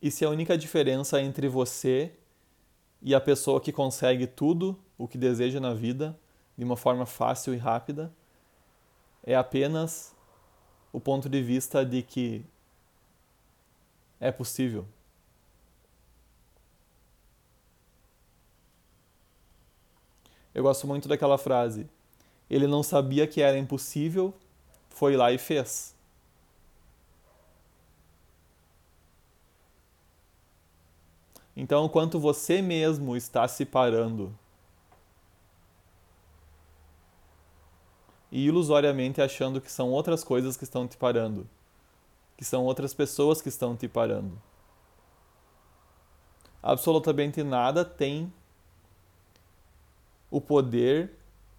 E 0.00 0.10
se 0.10 0.24
a 0.24 0.30
única 0.30 0.56
diferença 0.56 1.20
entre 1.20 1.48
você 1.48 2.12
e 3.02 3.14
a 3.14 3.20
pessoa 3.20 3.60
que 3.60 3.72
consegue 3.72 4.26
tudo 4.26 4.78
o 4.96 5.06
que 5.06 5.16
deseja 5.16 5.60
na 5.60 5.72
vida 5.72 6.18
de 6.56 6.64
uma 6.64 6.76
forma 6.76 7.06
fácil 7.06 7.54
e 7.54 7.56
rápida 7.56 8.12
é 9.22 9.34
apenas 9.34 10.14
o 10.92 10.98
ponto 10.98 11.28
de 11.28 11.42
vista 11.42 11.84
de 11.84 12.02
que 12.02 12.44
é 14.18 14.32
possível. 14.32 14.86
Eu 20.54 20.62
gosto 20.62 20.86
muito 20.86 21.06
daquela 21.06 21.38
frase. 21.38 21.88
Ele 22.50 22.66
não 22.66 22.82
sabia 22.82 23.26
que 23.26 23.40
era 23.40 23.56
impossível, 23.56 24.34
foi 24.88 25.16
lá 25.16 25.30
e 25.30 25.38
fez. 25.38 25.94
Então, 31.60 31.88
quanto 31.88 32.18
você 32.18 32.62
mesmo 32.62 33.16
está 33.16 33.46
se 33.48 33.66
parando 33.66 34.34
e 38.32 38.46
ilusoriamente 38.46 39.20
achando 39.20 39.60
que 39.60 39.70
são 39.70 39.90
outras 39.90 40.22
coisas 40.22 40.56
que 40.56 40.64
estão 40.64 40.86
te 40.86 40.96
parando 40.96 41.46
que 42.38 42.44
são 42.44 42.64
outras 42.64 42.94
pessoas 42.94 43.42
que 43.42 43.48
estão 43.48 43.76
te 43.76 43.88
parando. 43.88 44.40
Absolutamente 46.62 47.42
nada 47.42 47.84
tem 47.84 48.32
o 50.30 50.40
poder 50.40 51.10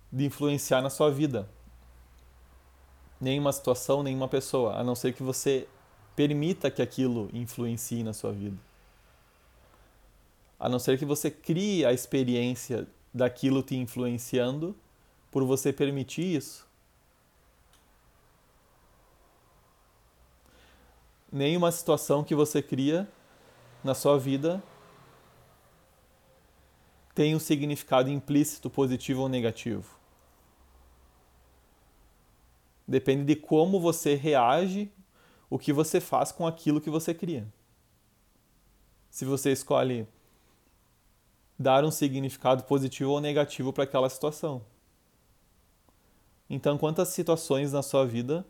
de 0.09 0.25
influenciar 0.25 0.81
na 0.81 0.89
sua 0.89 1.11
vida. 1.11 1.49
Nenhuma 3.19 3.51
situação, 3.51 4.01
nenhuma 4.01 4.29
pessoa, 4.29 4.77
a 4.77 4.83
não 4.83 4.95
ser 4.95 5.11
que 5.13 5.21
você 5.21 5.67
permita 6.15 6.71
que 6.71 6.81
aquilo 6.81 7.29
influencie 7.33 8.01
na 8.01 8.13
sua 8.13 8.31
vida. 8.31 8.68
A 10.59 10.67
não 10.67 10.77
ser 10.77 10.99
que 10.99 11.05
você 11.05 11.31
crie 11.31 11.85
a 11.85 11.93
experiência 11.93 12.87
daquilo 13.13 13.63
te 13.63 13.75
influenciando 13.75 14.75
por 15.31 15.43
você 15.43 15.71
permitir 15.71 16.35
isso. 16.35 16.67
Nenhuma 21.31 21.71
situação 21.71 22.23
que 22.23 22.35
você 22.35 22.61
cria 22.61 23.07
na 23.83 23.93
sua 23.93 24.17
vida 24.17 24.61
tem 27.13 27.35
um 27.35 27.39
significado 27.39 28.09
implícito, 28.09 28.69
positivo 28.69 29.21
ou 29.21 29.29
negativo. 29.29 29.97
Depende 32.87 33.23
de 33.23 33.35
como 33.35 33.79
você 33.79 34.15
reage, 34.15 34.91
o 35.49 35.59
que 35.59 35.71
você 35.71 35.99
faz 35.99 36.31
com 36.31 36.47
aquilo 36.47 36.81
que 36.81 36.89
você 36.89 37.13
cria. 37.13 37.47
Se 39.09 39.25
você 39.25 39.51
escolhe 39.51 40.07
dar 41.59 41.83
um 41.83 41.91
significado 41.91 42.63
positivo 42.63 43.11
ou 43.11 43.19
negativo 43.19 43.73
para 43.73 43.83
aquela 43.83 44.09
situação. 44.09 44.63
Então, 46.49 46.77
quantas 46.77 47.09
situações 47.09 47.73
na 47.73 47.83
sua 47.83 48.05
vida 48.05 48.45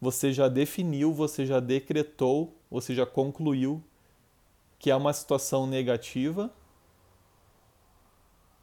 você 0.00 0.32
já 0.32 0.48
definiu, 0.48 1.12
você 1.12 1.46
já 1.46 1.60
decretou, 1.60 2.56
você 2.70 2.94
já 2.94 3.06
concluiu 3.06 3.82
que 4.78 4.90
é 4.90 4.96
uma 4.96 5.12
situação 5.12 5.66
negativa, 5.66 6.52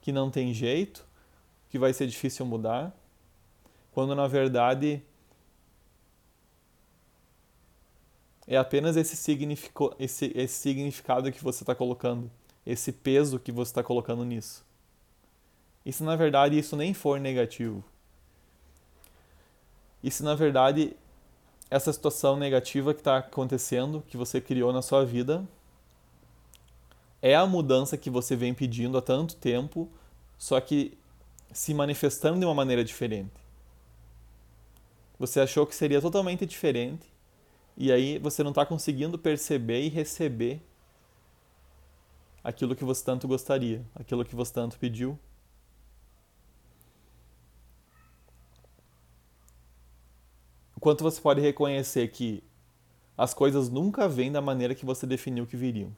que 0.01 0.11
não 0.11 0.31
tem 0.31 0.53
jeito, 0.53 1.05
que 1.69 1.77
vai 1.77 1.91
ser 1.91 2.07
difícil 2.07 2.45
mudar, 2.45 2.95
quando 3.91 4.15
na 4.15 4.27
verdade 4.27 5.03
é 8.47 8.55
apenas 8.55 8.95
esse, 8.95 9.13
esse, 9.99 10.31
esse 10.35 10.53
significado 10.53 11.31
que 11.31 11.43
você 11.43 11.63
está 11.63 11.75
colocando, 11.75 12.31
esse 12.65 12.91
peso 12.91 13.39
que 13.39 13.51
você 13.51 13.71
está 13.71 13.83
colocando 13.83 14.25
nisso. 14.25 14.65
E 15.85 15.93
se 15.93 16.03
na 16.03 16.15
verdade 16.15 16.57
isso 16.57 16.75
nem 16.75 16.93
for 16.93 17.19
negativo? 17.19 17.83
E 20.03 20.09
se 20.09 20.23
na 20.23 20.35
verdade 20.35 20.95
essa 21.69 21.91
situação 21.91 22.37
negativa 22.37 22.93
que 22.93 23.01
está 23.01 23.17
acontecendo, 23.17 24.03
que 24.07 24.17
você 24.17 24.39
criou 24.39 24.71
na 24.71 24.81
sua 24.81 25.03
vida, 25.03 25.47
é 27.21 27.35
a 27.35 27.45
mudança 27.45 27.97
que 27.97 28.09
você 28.09 28.35
vem 28.35 28.53
pedindo 28.53 28.97
há 28.97 29.01
tanto 29.01 29.35
tempo, 29.35 29.89
só 30.37 30.59
que 30.59 30.97
se 31.51 31.73
manifestando 31.73 32.39
de 32.39 32.45
uma 32.45 32.53
maneira 32.53 32.83
diferente. 32.83 33.33
Você 35.17 35.39
achou 35.39 35.65
que 35.65 35.75
seria 35.75 36.01
totalmente 36.01 36.45
diferente 36.45 37.11
e 37.77 37.91
aí 37.91 38.19
você 38.19 38.43
não 38.43 38.51
está 38.51 38.65
conseguindo 38.65 39.17
perceber 39.17 39.81
e 39.81 39.89
receber 39.89 40.61
aquilo 42.45 42.75
que 42.75 42.83
você 42.83 43.03
tanto 43.03 43.27
gostaria, 43.27 43.83
aquilo 43.95 44.23
que 44.23 44.35
você 44.35 44.53
tanto 44.53 44.77
pediu. 44.77 45.19
O 50.75 50.79
quanto 50.79 51.03
você 51.03 51.19
pode 51.19 51.41
reconhecer 51.41 52.07
que 52.09 52.43
as 53.17 53.33
coisas 53.33 53.67
nunca 53.67 54.07
vêm 54.07 54.31
da 54.31 54.41
maneira 54.41 54.75
que 54.75 54.85
você 54.85 55.07
definiu 55.07 55.47
que 55.47 55.57
viriam. 55.57 55.91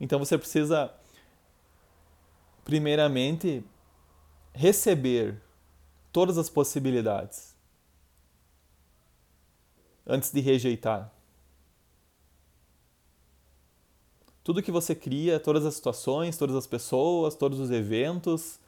Então 0.00 0.18
você 0.18 0.38
precisa, 0.38 0.90
primeiramente, 2.64 3.62
receber 4.54 5.38
todas 6.10 6.38
as 6.38 6.48
possibilidades 6.48 7.54
antes 10.06 10.32
de 10.32 10.40
rejeitar. 10.40 11.12
Tudo 14.46 14.62
que 14.62 14.70
você 14.70 14.94
cria, 14.94 15.40
todas 15.40 15.66
as 15.66 15.74
situações, 15.74 16.38
todas 16.38 16.54
as 16.54 16.68
pessoas, 16.68 17.34
todos 17.34 17.58
os 17.58 17.72
eventos, 17.72 18.60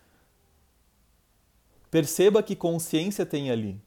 perceba 1.89 2.43
que 2.43 2.57
consciência 2.57 3.25
tem 3.25 3.49
ali. 3.49 3.81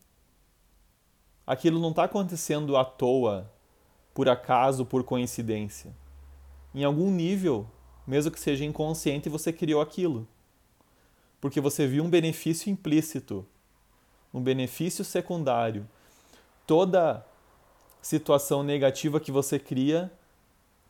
Aquilo 1.46 1.82
não 1.82 1.90
está 1.90 2.06
acontecendo 2.06 2.78
à 2.78 2.86
toa, 2.86 3.52
por 4.14 4.30
acaso, 4.30 4.86
por 4.86 5.04
coincidência. 5.04 5.94
Em 6.74 6.86
algum 6.86 7.12
nível, 7.12 7.68
mesmo 8.08 8.32
que 8.32 8.40
seja 8.40 8.64
inconsciente, 8.64 9.28
você 9.28 9.52
criou 9.52 9.82
aquilo 9.82 10.26
porque 11.42 11.60
você 11.60 11.88
viu 11.88 12.04
um 12.04 12.10
benefício 12.10 12.72
implícito, 12.72 13.44
um 14.32 14.40
benefício 14.40 15.04
secundário. 15.04 15.90
Toda 16.68 17.26
situação 18.00 18.62
negativa 18.62 19.20
que 19.20 19.32
você 19.32 19.58
cria, 19.58 20.12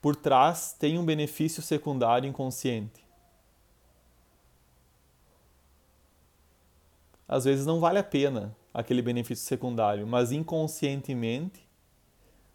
por 0.02 0.16
trás 0.16 0.74
tem 0.76 0.98
um 0.98 1.04
benefício 1.04 1.62
secundário 1.62 2.28
inconsciente. 2.28 3.06
Às 7.26 7.44
vezes 7.44 7.64
não 7.64 7.78
vale 7.78 8.00
a 8.00 8.04
pena 8.04 8.54
aquele 8.74 9.00
benefício 9.00 9.46
secundário, 9.46 10.06
mas 10.06 10.32
inconscientemente 10.32 11.66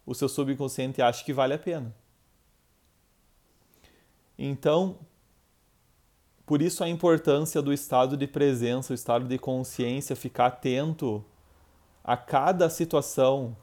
o 0.04 0.14
seu 0.14 0.28
subconsciente 0.28 1.00
acha 1.00 1.24
que 1.24 1.32
vale 1.32 1.54
a 1.54 1.58
pena. 1.58 1.94
Então, 4.38 4.98
por 6.44 6.60
isso 6.62 6.84
a 6.84 6.88
importância 6.88 7.62
do 7.62 7.72
estado 7.72 8.16
de 8.16 8.26
presença, 8.26 8.92
o 8.92 8.94
estado 8.94 9.26
de 9.26 9.38
consciência, 9.38 10.14
ficar 10.14 10.46
atento 10.46 11.24
a 12.04 12.16
cada 12.16 12.68
situação. 12.68 13.56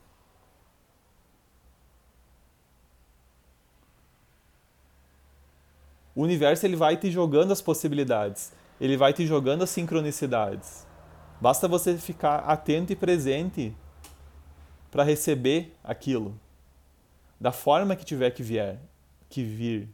O 6.16 6.24
universo 6.24 6.66
ele 6.66 6.78
vai 6.78 6.96
te 6.96 7.12
jogando 7.12 7.52
as 7.52 7.62
possibilidades, 7.62 8.54
ele 8.80 8.96
vai 8.96 9.12
te 9.12 9.28
jogando 9.28 9.64
as 9.64 9.70
sincronicidades. 9.70 10.88
Basta 11.42 11.68
você 11.68 11.98
ficar 11.98 12.38
atento 12.38 12.94
e 12.94 12.96
presente 12.96 13.76
para 14.90 15.04
receber 15.04 15.76
aquilo 15.84 16.40
da 17.40 17.52
forma 17.52 17.98
que 17.98 18.06
tiver 18.06 18.32
que 18.32 18.42
vier, 18.42 18.80
que 19.30 19.44
vir 19.44 19.90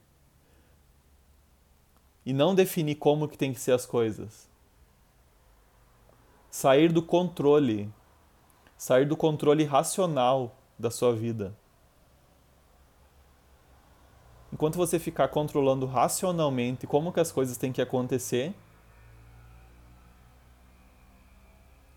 e 2.24 2.32
não 2.34 2.54
definir 2.54 2.96
como 2.96 3.28
que 3.28 3.38
tem 3.38 3.52
que 3.52 3.60
ser 3.60 3.72
as 3.72 3.86
coisas. 3.86 4.48
Sair 6.52 6.92
do 6.92 7.02
controle, 7.02 7.92
sair 8.78 9.08
do 9.08 9.18
controle 9.18 9.64
racional 9.64 10.56
da 10.78 10.92
sua 10.92 11.14
vida. 11.14 11.58
Enquanto 14.52 14.76
você 14.76 15.00
ficar 15.00 15.28
controlando 15.30 15.86
racionalmente 15.86 16.86
como 16.86 17.12
que 17.14 17.20
as 17.20 17.32
coisas 17.32 17.58
têm 17.58 17.72
que 17.72 17.82
acontecer, 17.82 18.54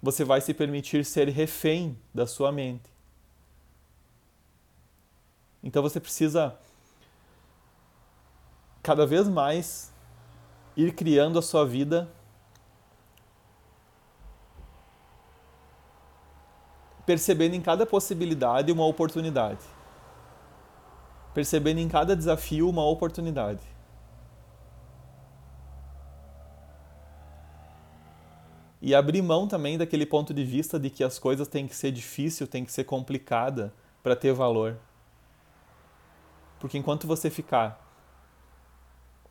você 0.01 0.25
vai 0.25 0.41
se 0.41 0.55
permitir 0.55 1.05
ser 1.05 1.29
refém 1.29 1.99
da 2.13 2.27
sua 2.27 2.53
mente. 2.53 2.93
Então 5.63 5.83
você 5.83 5.99
precisa 5.99 6.57
cada 8.83 9.07
vez 9.07 9.27
mais 9.27 9.93
ir 10.77 10.95
criando 10.95 11.39
a 11.39 11.43
sua 11.43 11.65
vida 11.65 12.09
percebendo 17.07 17.55
em 17.55 17.61
cada 17.61 17.87
possibilidade 17.87 18.71
uma 18.71 18.85
oportunidade. 18.87 19.74
Percebendo 21.35 21.81
em 21.81 21.89
cada 21.89 22.17
desafio 22.17 22.69
uma 22.69 22.85
oportunidade. 22.85 23.61
E 28.81 28.95
abrir 28.95 29.23
mão 29.23 29.49
também 29.49 29.77
daquele 29.77 30.07
ponto 30.07 30.33
de 30.33 30.45
vista 30.45 30.79
de 30.79 30.91
que 30.91 31.03
as 31.03 31.19
coisas 31.19 31.49
têm 31.49 31.67
que 31.67 31.75
ser 31.75 31.91
difícil, 31.91 32.47
têm 32.47 32.65
que 32.65 32.73
ser 32.73 32.85
complicada 32.85 33.73
para 34.03 34.15
ter 34.15 34.33
valor. 34.33 34.77
Porque 36.61 36.79
enquanto 36.79 37.07
você 37.07 37.31
ficar 37.31 37.81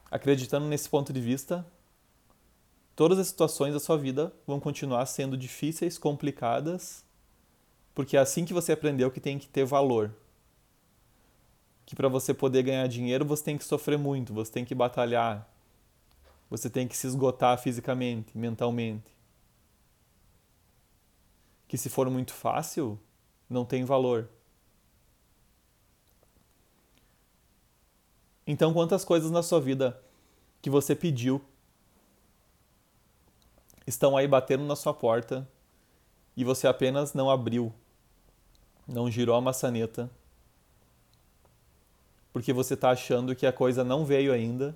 acreditando 0.09 0.67
nesse 0.67 0.89
ponto 0.89 1.13
de 1.13 1.21
vista, 1.21 1.65
todas 2.95 3.17
as 3.17 3.27
situações 3.27 3.73
da 3.73 3.79
sua 3.79 3.97
vida 3.97 4.33
vão 4.45 4.59
continuar 4.59 5.05
sendo 5.05 5.37
difíceis, 5.37 5.97
complicadas, 5.97 7.03
porque 7.95 8.17
é 8.17 8.19
assim 8.19 8.45
que 8.45 8.53
você 8.53 8.71
aprendeu 8.73 9.09
que 9.09 9.19
tem 9.19 9.39
que 9.39 9.47
ter 9.47 9.65
valor. 9.65 10.13
Que 11.85 11.95
para 11.95 12.07
você 12.07 12.33
poder 12.33 12.63
ganhar 12.63 12.87
dinheiro, 12.87 13.25
você 13.25 13.43
tem 13.43 13.57
que 13.57 13.63
sofrer 13.63 13.97
muito, 13.97 14.33
você 14.33 14.51
tem 14.51 14.65
que 14.65 14.73
batalhar, 14.73 15.47
você 16.49 16.69
tem 16.69 16.87
que 16.87 16.95
se 16.95 17.07
esgotar 17.07 17.57
fisicamente, 17.57 18.37
mentalmente. 18.37 19.11
Que 21.67 21.77
se 21.77 21.89
for 21.89 22.09
muito 22.09 22.33
fácil, 22.33 22.99
não 23.49 23.65
tem 23.65 23.83
valor. 23.83 24.29
Então, 28.45 28.73
quantas 28.73 29.05
coisas 29.05 29.31
na 29.31 29.41
sua 29.41 29.59
vida 29.59 29.99
que 30.61 30.69
você 30.69 30.95
pediu 30.95 31.41
estão 33.87 34.15
aí 34.17 34.27
batendo 34.27 34.63
na 34.63 34.75
sua 34.75 34.93
porta 34.93 35.47
e 36.35 36.43
você 36.43 36.67
apenas 36.67 37.13
não 37.13 37.29
abriu, 37.29 37.73
não 38.87 39.09
girou 39.09 39.35
a 39.35 39.41
maçaneta, 39.41 40.09
porque 42.33 42.51
você 42.51 42.73
está 42.73 42.89
achando 42.89 43.35
que 43.35 43.45
a 43.45 43.53
coisa 43.53 43.83
não 43.83 44.03
veio 44.03 44.33
ainda, 44.33 44.75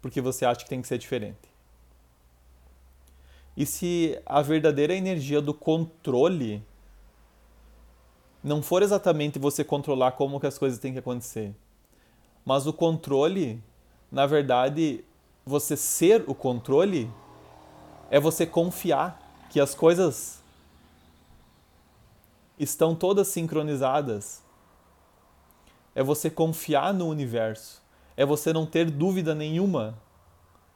porque 0.00 0.20
você 0.20 0.46
acha 0.46 0.60
que 0.60 0.68
tem 0.68 0.80
que 0.80 0.88
ser 0.88 0.98
diferente. 0.98 1.52
E 3.54 3.66
se 3.66 4.18
a 4.24 4.40
verdadeira 4.40 4.94
energia 4.94 5.42
do 5.42 5.52
controle 5.52 6.64
não 8.42 8.62
for 8.62 8.82
exatamente 8.82 9.38
você 9.38 9.62
controlar 9.62 10.12
como 10.12 10.40
que 10.40 10.46
as 10.46 10.58
coisas 10.58 10.78
têm 10.78 10.94
que 10.94 10.98
acontecer, 10.98 11.54
mas 12.44 12.66
o 12.66 12.72
controle, 12.72 13.62
na 14.10 14.26
verdade, 14.26 15.04
você 15.44 15.76
ser 15.76 16.24
o 16.26 16.34
controle 16.34 17.10
é 18.10 18.18
você 18.18 18.46
confiar 18.46 19.20
que 19.50 19.60
as 19.60 19.74
coisas 19.74 20.42
estão 22.58 22.94
todas 22.94 23.28
sincronizadas. 23.28 24.42
É 25.94 26.02
você 26.02 26.30
confiar 26.30 26.92
no 26.94 27.06
universo. 27.08 27.82
É 28.16 28.24
você 28.24 28.52
não 28.52 28.66
ter 28.66 28.90
dúvida 28.90 29.34
nenhuma. 29.34 29.98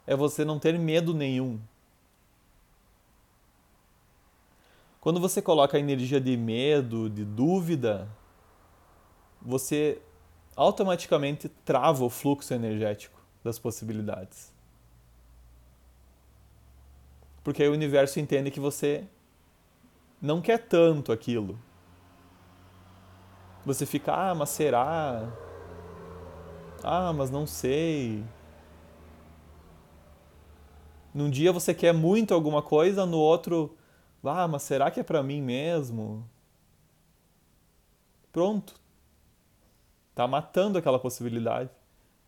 É 0.07 0.15
você 0.15 0.45
não 0.45 0.59
ter 0.59 0.79
medo 0.79 1.15
nenhum. 1.15 1.61
Quando 5.01 5.21
você 5.21 5.41
coloca 5.41 5.77
a 5.77 5.81
energia 5.81 6.21
de 6.21 6.37
medo, 6.37 7.09
de 7.09 7.25
dúvida, 7.25 8.09
você 9.41 10.03
automaticamente 10.57 11.49
trava 11.65 12.05
o 12.05 12.11
fluxo 12.11 12.53
energético 12.53 13.21
das 13.45 13.59
possibilidades. 13.59 14.53
Porque 17.45 17.63
aí 17.63 17.69
o 17.69 17.73
universo 17.73 18.19
entende 18.19 18.51
que 18.51 18.59
você 18.59 19.05
não 20.21 20.41
quer 20.41 20.59
tanto 20.59 21.13
aquilo. 21.13 21.57
Você 23.67 23.85
fica, 23.85 24.15
ah, 24.15 24.33
mas 24.33 24.51
será? 24.51 25.29
Ah, 26.85 27.13
mas 27.13 27.33
não 27.33 27.49
sei. 27.49 28.25
Num 31.13 31.29
dia 31.29 31.51
você 31.51 31.75
quer 31.75 31.93
muito 31.93 32.33
alguma 32.33 32.63
coisa, 32.63 33.05
no 33.05 33.19
outro, 33.19 33.77
ah, 34.23 34.47
mas 34.47 34.63
será 34.63 34.89
que 34.89 35.01
é 35.01 35.03
para 35.03 35.21
mim 35.21 35.43
mesmo? 35.43 36.25
Pronto. 38.31 38.75
Tá 40.15 40.29
matando 40.29 40.79
aquela 40.79 41.01
possibilidade. 41.01 41.69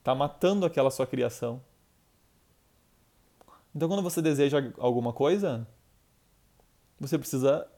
Tá 0.03 0.17
matando 0.17 0.67
aquela 0.67 0.91
sua 0.91 1.07
criação. 1.07 1.63
Então, 3.73 3.89
quando 3.89 4.03
você 4.03 4.21
deseja 4.21 4.73
alguma 4.79 5.13
coisa, 5.13 5.69
você 6.99 7.17
precisa 7.17 7.71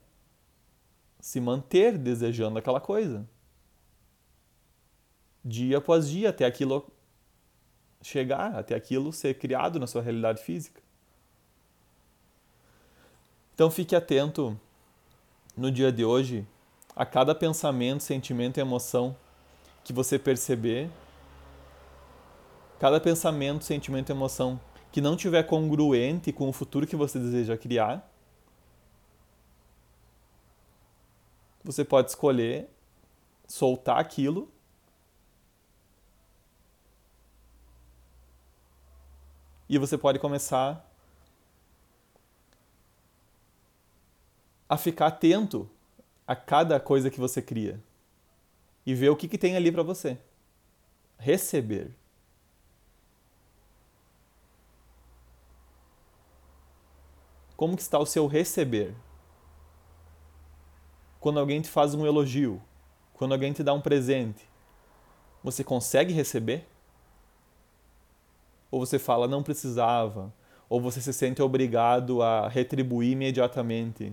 se 1.19 1.39
manter 1.41 1.99
desejando 1.99 2.59
aquela 2.59 2.81
coisa. 2.81 3.29
Dia 5.45 5.79
após 5.79 6.09
dia, 6.09 6.31
até 6.31 6.45
aquilo 6.45 6.91
chegar, 8.03 8.55
até 8.55 8.75
aquilo 8.75 9.13
ser 9.13 9.35
criado 9.35 9.79
na 9.79 9.87
sua 9.87 10.03
realidade 10.03 10.43
física. 10.43 10.83
Então, 13.55 13.71
fique 13.71 13.95
atento 13.95 14.59
no 15.57 15.71
dia 15.71 15.93
de 15.93 16.05
hoje 16.05 16.47
a 16.97 17.05
cada 17.05 17.35
pensamento, 17.35 18.03
sentimento 18.03 18.59
e 18.59 18.61
emoção 18.61 19.17
que 19.85 19.93
você 19.93 20.19
perceber. 20.19 20.91
Cada 22.79 23.01
pensamento, 23.01 23.65
sentimento 23.65 24.09
e 24.09 24.13
emoção 24.13 24.61
que 24.91 25.01
não 25.01 25.17
tiver 25.17 25.43
congruente 25.45 26.33
com 26.33 26.49
o 26.49 26.53
futuro 26.53 26.87
que 26.87 26.97
você 26.97 27.19
deseja 27.19 27.57
criar, 27.57 28.11
você 31.63 31.85
pode 31.85 32.09
escolher 32.09 32.69
soltar 33.47 33.99
aquilo 33.99 34.51
e 39.71 39.79
você 39.79 39.97
pode 39.97 40.19
começar 40.19 40.85
a 44.69 44.77
ficar 44.77 45.07
atento 45.07 45.71
a 46.27 46.35
cada 46.35 46.81
coisa 46.81 47.09
que 47.09 47.21
você 47.21 47.41
cria 47.41 47.81
e 48.85 48.97
ver 48.97 49.11
o 49.11 49.17
que, 49.17 49.29
que 49.29 49.39
tem 49.39 49.55
ali 49.55 49.71
para 49.71 49.85
você. 49.85 50.19
Receber. 51.17 51.95
Como 57.57 57.77
que 57.77 57.83
está 57.83 58.01
o 58.01 58.07
seu 58.07 58.27
receber? 58.27 58.93
Quando 61.21 61.39
alguém 61.39 61.61
te 61.61 61.69
faz 61.69 61.95
um 61.95 62.05
elogio, 62.05 62.61
quando 63.15 63.35
alguém 63.35 63.53
te 63.53 63.63
dá 63.63 63.73
um 63.73 63.81
presente, 63.81 64.45
você 65.45 65.63
consegue 65.63 66.13
receber? 66.13 66.67
Ou 68.71 68.85
você 68.85 68.99
fala 68.99 69.27
não 69.29 69.43
precisava? 69.43 70.33
Ou 70.69 70.81
você 70.81 71.01
se 71.01 71.13
sente 71.13 71.43
obrigado 71.43 72.23
a 72.23 72.49
retribuir 72.49 73.13
imediatamente? 73.13 74.13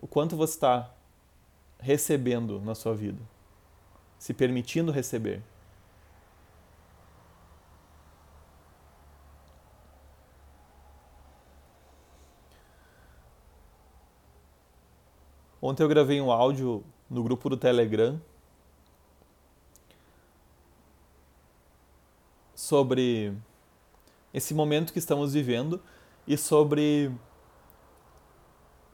O 0.00 0.06
quanto 0.06 0.36
você 0.36 0.54
está 0.54 0.94
recebendo 1.78 2.60
na 2.60 2.74
sua 2.74 2.94
vida? 2.94 3.22
se 4.18 4.34
permitindo 4.34 4.90
receber. 4.90 5.42
Ontem 15.66 15.82
eu 15.82 15.88
gravei 15.88 16.20
um 16.20 16.30
áudio 16.30 16.84
no 17.10 17.24
grupo 17.24 17.50
do 17.50 17.56
Telegram 17.56 18.20
sobre 22.54 23.36
esse 24.32 24.54
momento 24.54 24.92
que 24.92 25.00
estamos 25.00 25.34
vivendo 25.34 25.82
e 26.24 26.36
sobre 26.36 27.10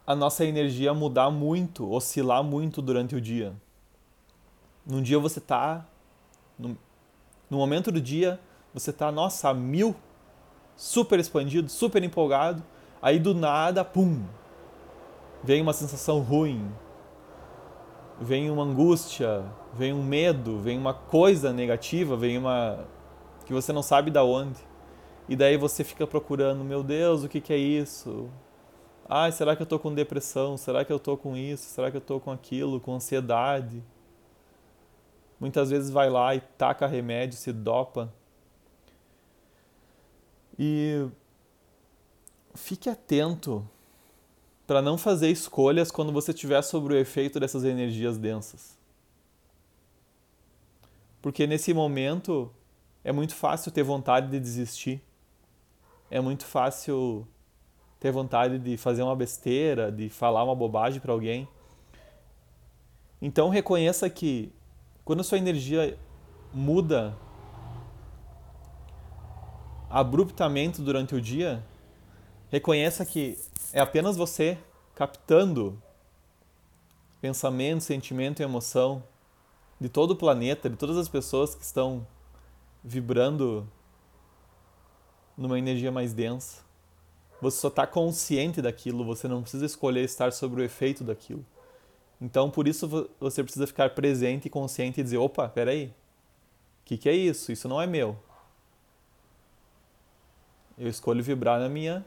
a 0.07 0.15
nossa 0.17 0.47
energia 0.47 0.95
mudar 0.95 1.31
muito, 1.31 1.93
oscilar 1.93 2.43
muito 2.43 2.81
durante 2.81 3.15
o 3.15 3.21
dia. 3.21 3.55
Num 4.87 5.03
dia 5.03 5.19
você 5.19 5.43
tá. 5.43 5.87
No, 6.59 6.75
no 7.51 7.59
momento 7.59 7.93
do 7.93 8.01
dia, 8.01 8.41
você 8.73 8.95
tá, 8.95 9.13
nossa, 9.13 9.53
mil, 9.53 9.95
super 10.75 11.21
expandido, 11.21 11.69
super 11.69 12.03
empolgado. 12.03 12.63
Aí 13.03 13.19
do 13.19 13.35
nada, 13.35 13.85
pum! 13.85 14.25
Vem 15.45 15.61
uma 15.61 15.73
sensação 15.73 16.21
ruim, 16.21 16.71
vem 18.21 18.51
uma 18.51 18.63
angústia, 18.63 19.45
vem 19.73 19.93
um 19.93 20.03
medo, 20.03 20.61
vem 20.61 20.79
uma 20.79 20.95
coisa 20.95 21.53
negativa, 21.53 22.17
vem 22.17 22.39
uma. 22.39 22.87
que 23.45 23.53
você 23.53 23.73
não 23.73 23.83
sabe 23.83 24.11
da 24.11 24.25
onde. 24.25 24.61
E 25.29 25.37
daí 25.37 25.57
você 25.57 25.85
fica 25.85 26.07
procurando, 26.07 26.65
meu 26.65 26.83
Deus, 26.83 27.25
o 27.25 27.29
que, 27.29 27.41
que 27.41 27.53
é 27.53 27.57
isso? 27.57 28.29
Ai, 29.09 29.33
será 29.33 29.57
que 29.57 29.63
eu 29.63 29.67
tô 29.67 29.79
com 29.79 29.95
depressão? 29.95 30.57
Será 30.57 30.85
que 30.85 30.93
eu 30.93 30.99
tô 30.99 31.17
com 31.17 31.37
isso? 31.37 31.65
Será 31.65 31.91
que 31.91 31.97
eu 31.97 32.01
tô 32.01 32.21
com 32.21 32.31
aquilo? 32.31 32.81
Com 32.81 32.95
ansiedade? 32.95 33.83
muitas 35.43 35.71
vezes 35.71 35.91
vai 35.91 36.09
lá 36.09 36.37
e 36.37 36.41
taca 36.41 36.87
remédio, 36.87 37.37
se 37.37 37.53
dopa. 37.53 38.15
E 40.57 41.05
fique 42.55 42.89
atento 42.89 43.69
para 44.73 44.81
não 44.81 44.97
fazer 44.97 45.29
escolhas 45.29 45.91
quando 45.91 46.11
você 46.11 46.31
estiver 46.31 46.63
sob 46.63 46.95
o 46.95 46.97
efeito 46.97 47.39
dessas 47.39 47.63
energias 47.63 48.17
densas. 48.17 48.79
Porque 51.21 51.47
nesse 51.47 51.75
momento 51.75 52.51
é 53.05 53.13
muito 53.13 53.35
fácil 53.35 53.71
ter 53.71 53.83
vontade 53.83 54.31
de 54.31 54.41
desistir. 54.41 55.03
É 56.11 56.23
muito 56.23 56.47
fácil 56.47 57.29
ter 58.01 58.11
vontade 58.11 58.59
de 58.59 58.79
fazer 58.79 59.03
uma 59.03 59.15
besteira, 59.15 59.93
de 59.93 60.09
falar 60.09 60.43
uma 60.43 60.55
bobagem 60.55 61.03
para 61.03 61.13
alguém. 61.13 61.47
Então 63.21 63.51
reconheça 63.51 64.09
que 64.09 64.51
quando 65.05 65.21
a 65.21 65.25
sua 65.25 65.37
energia 65.37 65.99
muda 66.51 67.15
abruptamente 69.91 70.81
durante 70.81 71.15
o 71.15 71.21
dia, 71.21 71.63
reconheça 72.51 73.05
que 73.05 73.52
é 73.73 73.81
apenas 73.81 74.17
você 74.17 74.59
captando 74.95 75.81
pensamento, 77.21 77.83
sentimento 77.83 78.41
e 78.41 78.45
emoção 78.45 79.03
de 79.81 79.89
todo 79.89 80.13
o 80.13 80.17
planeta, 80.17 80.69
de 80.69 80.77
todas 80.77 80.97
as 80.97 81.09
pessoas 81.09 81.55
que 81.55 81.65
estão 81.65 82.07
vibrando 82.85 83.67
numa 85.37 85.59
energia 85.59 85.91
mais 85.91 86.13
densa. 86.13 86.63
Você 87.41 87.59
só 87.59 87.69
está 87.69 87.87
consciente 87.87 88.61
daquilo, 88.61 89.05
você 89.05 89.27
não 89.27 89.43
precisa 89.43 89.65
escolher 89.67 90.05
estar 90.05 90.33
sobre 90.33 90.61
o 90.61 90.65
efeito 90.65 91.03
daquilo. 91.03 91.45
Então, 92.21 92.51
por 92.51 92.69
isso 92.69 93.09
você 93.19 93.43
precisa 93.43 93.67
ficar 93.67 93.91
presente 93.91 94.47
e 94.47 94.51
consciente 94.51 95.01
e 95.01 95.03
dizer: 95.03 95.17
opa, 95.17 95.49
peraí, 95.49 95.87
o 95.87 96.85
que, 96.85 96.97
que 96.97 97.09
é 97.09 97.13
isso? 97.13 97.51
Isso 97.51 97.69
não 97.69 97.83
é 97.83 97.87
meu. 97.87 98.17
Eu 100.79 100.89
escolho 100.89 101.23
vibrar 101.23 101.59
na 101.59 101.69
minha 101.69 102.05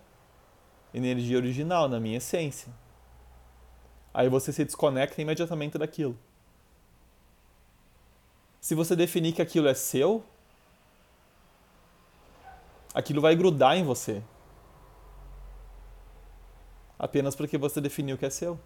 energia 0.95 1.37
original, 1.37 1.89
na 1.89 1.99
minha 1.99 2.17
essência. 2.17 2.71
Aí 4.13 4.29
você 4.29 4.53
se 4.53 4.63
desconecta 4.63 5.21
imediatamente 5.21 5.77
daquilo. 5.77 6.17
Se 8.61 8.73
você 8.73 8.95
definir 8.95 9.33
que 9.33 9.41
aquilo 9.41 9.67
é 9.67 9.73
seu, 9.73 10.23
aquilo 12.93 13.21
vai 13.21 13.35
grudar 13.35 13.77
em 13.77 13.83
você. 13.83 14.23
Apenas 16.97 17.35
porque 17.35 17.57
você 17.57 17.81
definiu 17.81 18.17
que 18.17 18.25
é 18.25 18.29
seu. 18.29 18.57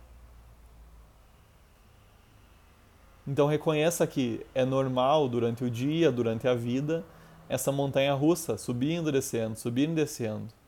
Então 3.28 3.48
reconheça 3.48 4.08
que 4.08 4.46
é 4.56 4.64
normal 4.64 5.28
durante 5.28 5.64
o 5.64 5.70
dia, 5.70 6.12
durante 6.12 6.48
a 6.48 6.54
vida, 6.54 7.04
essa 7.48 7.72
montanha 7.72 8.14
russa, 8.14 8.58
subindo 8.58 9.10
e 9.10 9.12
descendo, 9.12 9.56
subindo 9.58 9.92
e 9.92 9.96
descendo. 9.96 10.59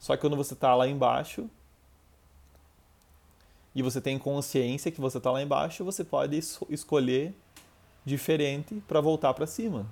Só 0.00 0.16
que 0.16 0.22
quando 0.22 0.36
você 0.36 0.54
está 0.54 0.74
lá 0.74 0.88
embaixo 0.88 1.48
e 3.74 3.82
você 3.82 4.00
tem 4.00 4.18
consciência 4.18 4.90
que 4.90 5.00
você 5.00 5.18
está 5.18 5.30
lá 5.30 5.40
embaixo, 5.40 5.84
você 5.84 6.02
pode 6.02 6.36
escolher 6.68 7.32
diferente 8.04 8.82
para 8.88 9.00
voltar 9.00 9.32
para 9.34 9.46
cima. 9.46 9.86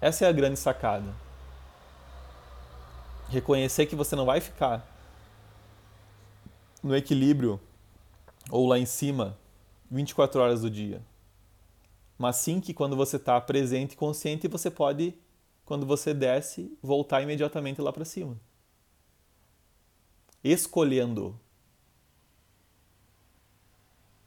Essa 0.00 0.24
é 0.24 0.28
a 0.28 0.32
grande 0.32 0.58
sacada. 0.58 1.14
Reconhecer 3.28 3.86
que 3.86 3.94
você 3.94 4.16
não 4.16 4.26
vai 4.26 4.40
ficar 4.40 4.84
no 6.82 6.96
equilíbrio 6.96 7.60
ou 8.50 8.66
lá 8.66 8.78
em 8.78 8.86
cima 8.86 9.38
24 9.90 10.40
horas 10.40 10.62
do 10.62 10.70
dia. 10.70 11.00
Mas 12.18 12.36
sim 12.36 12.60
que 12.60 12.74
quando 12.74 12.96
você 12.96 13.16
está 13.16 13.40
presente 13.40 13.92
e 13.92 13.96
consciente, 13.96 14.48
você 14.48 14.70
pode, 14.70 15.14
quando 15.64 15.86
você 15.86 16.12
desce, 16.12 16.76
voltar 16.82 17.22
imediatamente 17.22 17.80
lá 17.80 17.92
para 17.92 18.04
cima. 18.04 18.38
Escolhendo. 20.42 21.38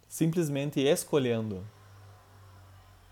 Simplesmente 0.07 0.79
escolhendo. 0.79 1.65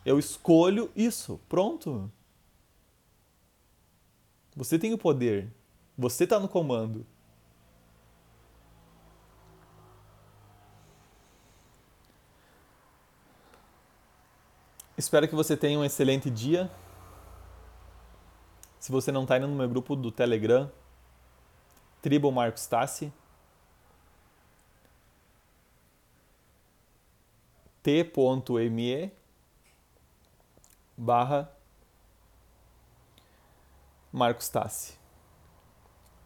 Eu 0.06 0.18
escolho 0.18 0.92
isso. 0.96 1.40
Pronto. 1.50 2.12
Você 4.56 4.80
tem 4.80 4.94
o 4.94 4.98
poder. 4.98 5.52
Você 5.98 6.24
está 6.24 6.40
no 6.40 6.48
comando. 6.48 7.06
Espero 14.98 15.28
que 15.28 15.36
você 15.36 15.58
tenha 15.58 15.78
um 15.78 15.84
excelente 15.84 16.30
dia. 16.30 16.72
Se 18.84 18.91
você 18.91 19.13
não 19.13 19.24
está 19.24 19.38
indo 19.38 19.48
no 19.48 19.56
meu 19.56 19.69
grupo 19.69 19.96
do 19.96 20.12
Telegram, 20.12 20.69
Tribo 22.02 22.30
Marcos 22.34 22.67
Tassi, 22.67 23.13
t.me 27.82 29.12
barra 30.98 31.50
Marcos 34.12 34.50
Tassi. 34.50 35.00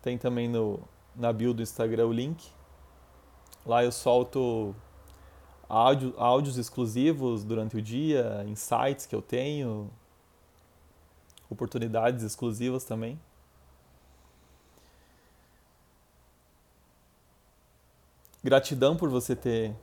Tem 0.02 0.18
também 0.18 0.48
no, 0.48 0.80
na 1.16 1.32
bio 1.32 1.54
do 1.54 1.62
Instagram 1.62 2.08
o 2.08 2.12
link. 2.12 2.50
Lá 3.68 3.84
eu 3.84 3.92
solto 3.92 4.76
áudio, 5.70 6.16
áudios 6.18 6.58
exclusivos 6.58 7.44
durante 7.44 7.78
o 7.78 7.82
dia, 7.84 8.44
insights 8.48 9.06
que 9.06 9.14
eu 9.14 9.22
tenho, 9.22 9.92
oportunidades 11.50 12.24
exclusivas 12.24 12.84
também. 12.84 13.20
Gratidão 18.44 18.96
por 18.96 19.10
você 19.10 19.36
ter 19.36 19.76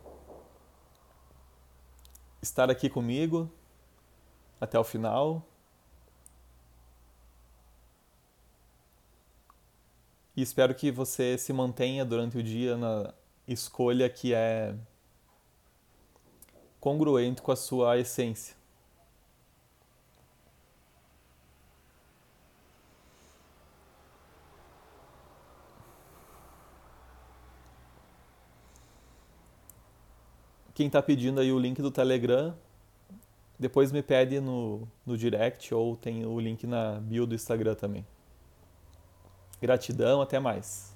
estar 2.40 2.70
aqui 2.70 2.88
comigo 2.88 3.50
até 4.60 4.78
o 4.78 4.84
final. 4.84 5.46
E 10.36 10.42
espero 10.42 10.74
que 10.74 10.90
você 10.90 11.38
se 11.38 11.52
mantenha 11.52 12.04
durante 12.04 12.38
o 12.38 12.42
dia 12.42 12.76
na 12.76 13.14
escolha 13.46 14.08
que 14.08 14.34
é 14.34 14.74
congruente 16.80 17.40
com 17.40 17.52
a 17.52 17.56
sua 17.56 17.98
essência. 17.98 18.56
Quem 30.74 30.88
está 30.88 31.00
pedindo 31.00 31.40
aí 31.40 31.52
o 31.52 31.58
link 31.58 31.80
do 31.80 31.90
Telegram, 31.90 32.54
depois 33.58 33.92
me 33.92 34.02
pede 34.02 34.40
no, 34.40 34.88
no 35.06 35.16
direct 35.16 35.72
ou 35.72 35.96
tem 35.96 36.26
o 36.26 36.38
link 36.40 36.66
na 36.66 37.00
bio 37.00 37.26
do 37.26 37.34
Instagram 37.34 37.74
também. 37.74 38.04
Gratidão, 39.60 40.20
até 40.20 40.40
mais. 40.40 40.93